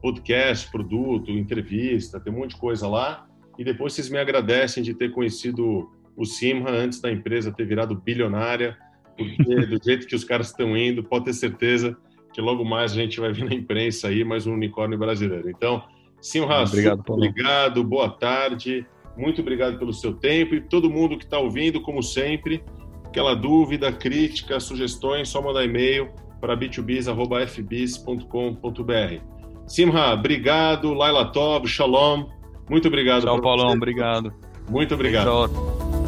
podcast, 0.00 0.70
produto, 0.70 1.30
entrevista, 1.30 2.18
tem 2.20 2.32
um 2.32 2.38
monte 2.38 2.54
de 2.54 2.60
coisa 2.60 2.88
lá. 2.88 3.26
E 3.58 3.64
depois 3.64 3.92
vocês 3.92 4.10
me 4.10 4.18
agradecem 4.18 4.82
de 4.82 4.94
ter 4.94 5.12
conhecido 5.12 5.90
o 6.16 6.24
Simha 6.24 6.68
antes 6.68 7.00
da 7.00 7.10
empresa 7.10 7.52
ter 7.52 7.64
virado 7.64 7.94
bilionária, 7.94 8.76
porque 9.16 9.66
do 9.66 9.78
jeito 9.82 10.06
que 10.06 10.16
os 10.16 10.24
caras 10.24 10.48
estão 10.48 10.76
indo, 10.76 11.02
pode 11.04 11.26
ter 11.26 11.32
certeza 11.32 11.96
que 12.32 12.40
logo 12.40 12.64
mais 12.64 12.92
a 12.92 12.94
gente 12.94 13.20
vai 13.20 13.32
ver 13.32 13.44
na 13.44 13.54
imprensa 13.54 14.08
aí 14.08 14.24
mais 14.24 14.46
um 14.46 14.54
unicórnio 14.54 14.98
brasileiro. 14.98 15.50
Então, 15.50 15.84
Simha, 16.20 16.46
obrigado, 16.46 17.02
obrigado, 17.08 17.84
boa 17.84 18.08
tarde, 18.08 18.86
muito 19.16 19.40
obrigado 19.40 19.78
pelo 19.78 19.92
seu 19.92 20.14
tempo 20.14 20.54
e 20.54 20.60
todo 20.60 20.90
mundo 20.90 21.18
que 21.18 21.24
está 21.24 21.38
ouvindo, 21.38 21.80
como 21.80 22.02
sempre, 22.02 22.64
aquela 23.04 23.34
dúvida, 23.34 23.92
crítica, 23.92 24.58
sugestões, 24.58 25.28
só 25.28 25.42
mandar 25.42 25.64
e-mail 25.64 26.10
para 26.42 26.56
b2biz.fbis.com.br. 26.56 29.20
Simha, 29.64 30.12
obrigado. 30.12 30.92
Laila 30.92 31.26
Tov, 31.26 31.68
shalom. 31.68 32.26
Muito 32.68 32.88
obrigado. 32.88 33.22
Tchau, 33.22 33.40
Paulão. 33.40 33.70
Obrigado. 33.70 34.34
Muito 34.68 34.92
obrigado. 34.94 35.48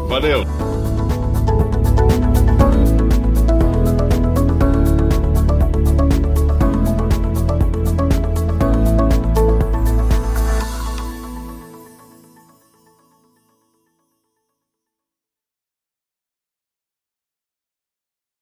Valeu. 0.08 0.73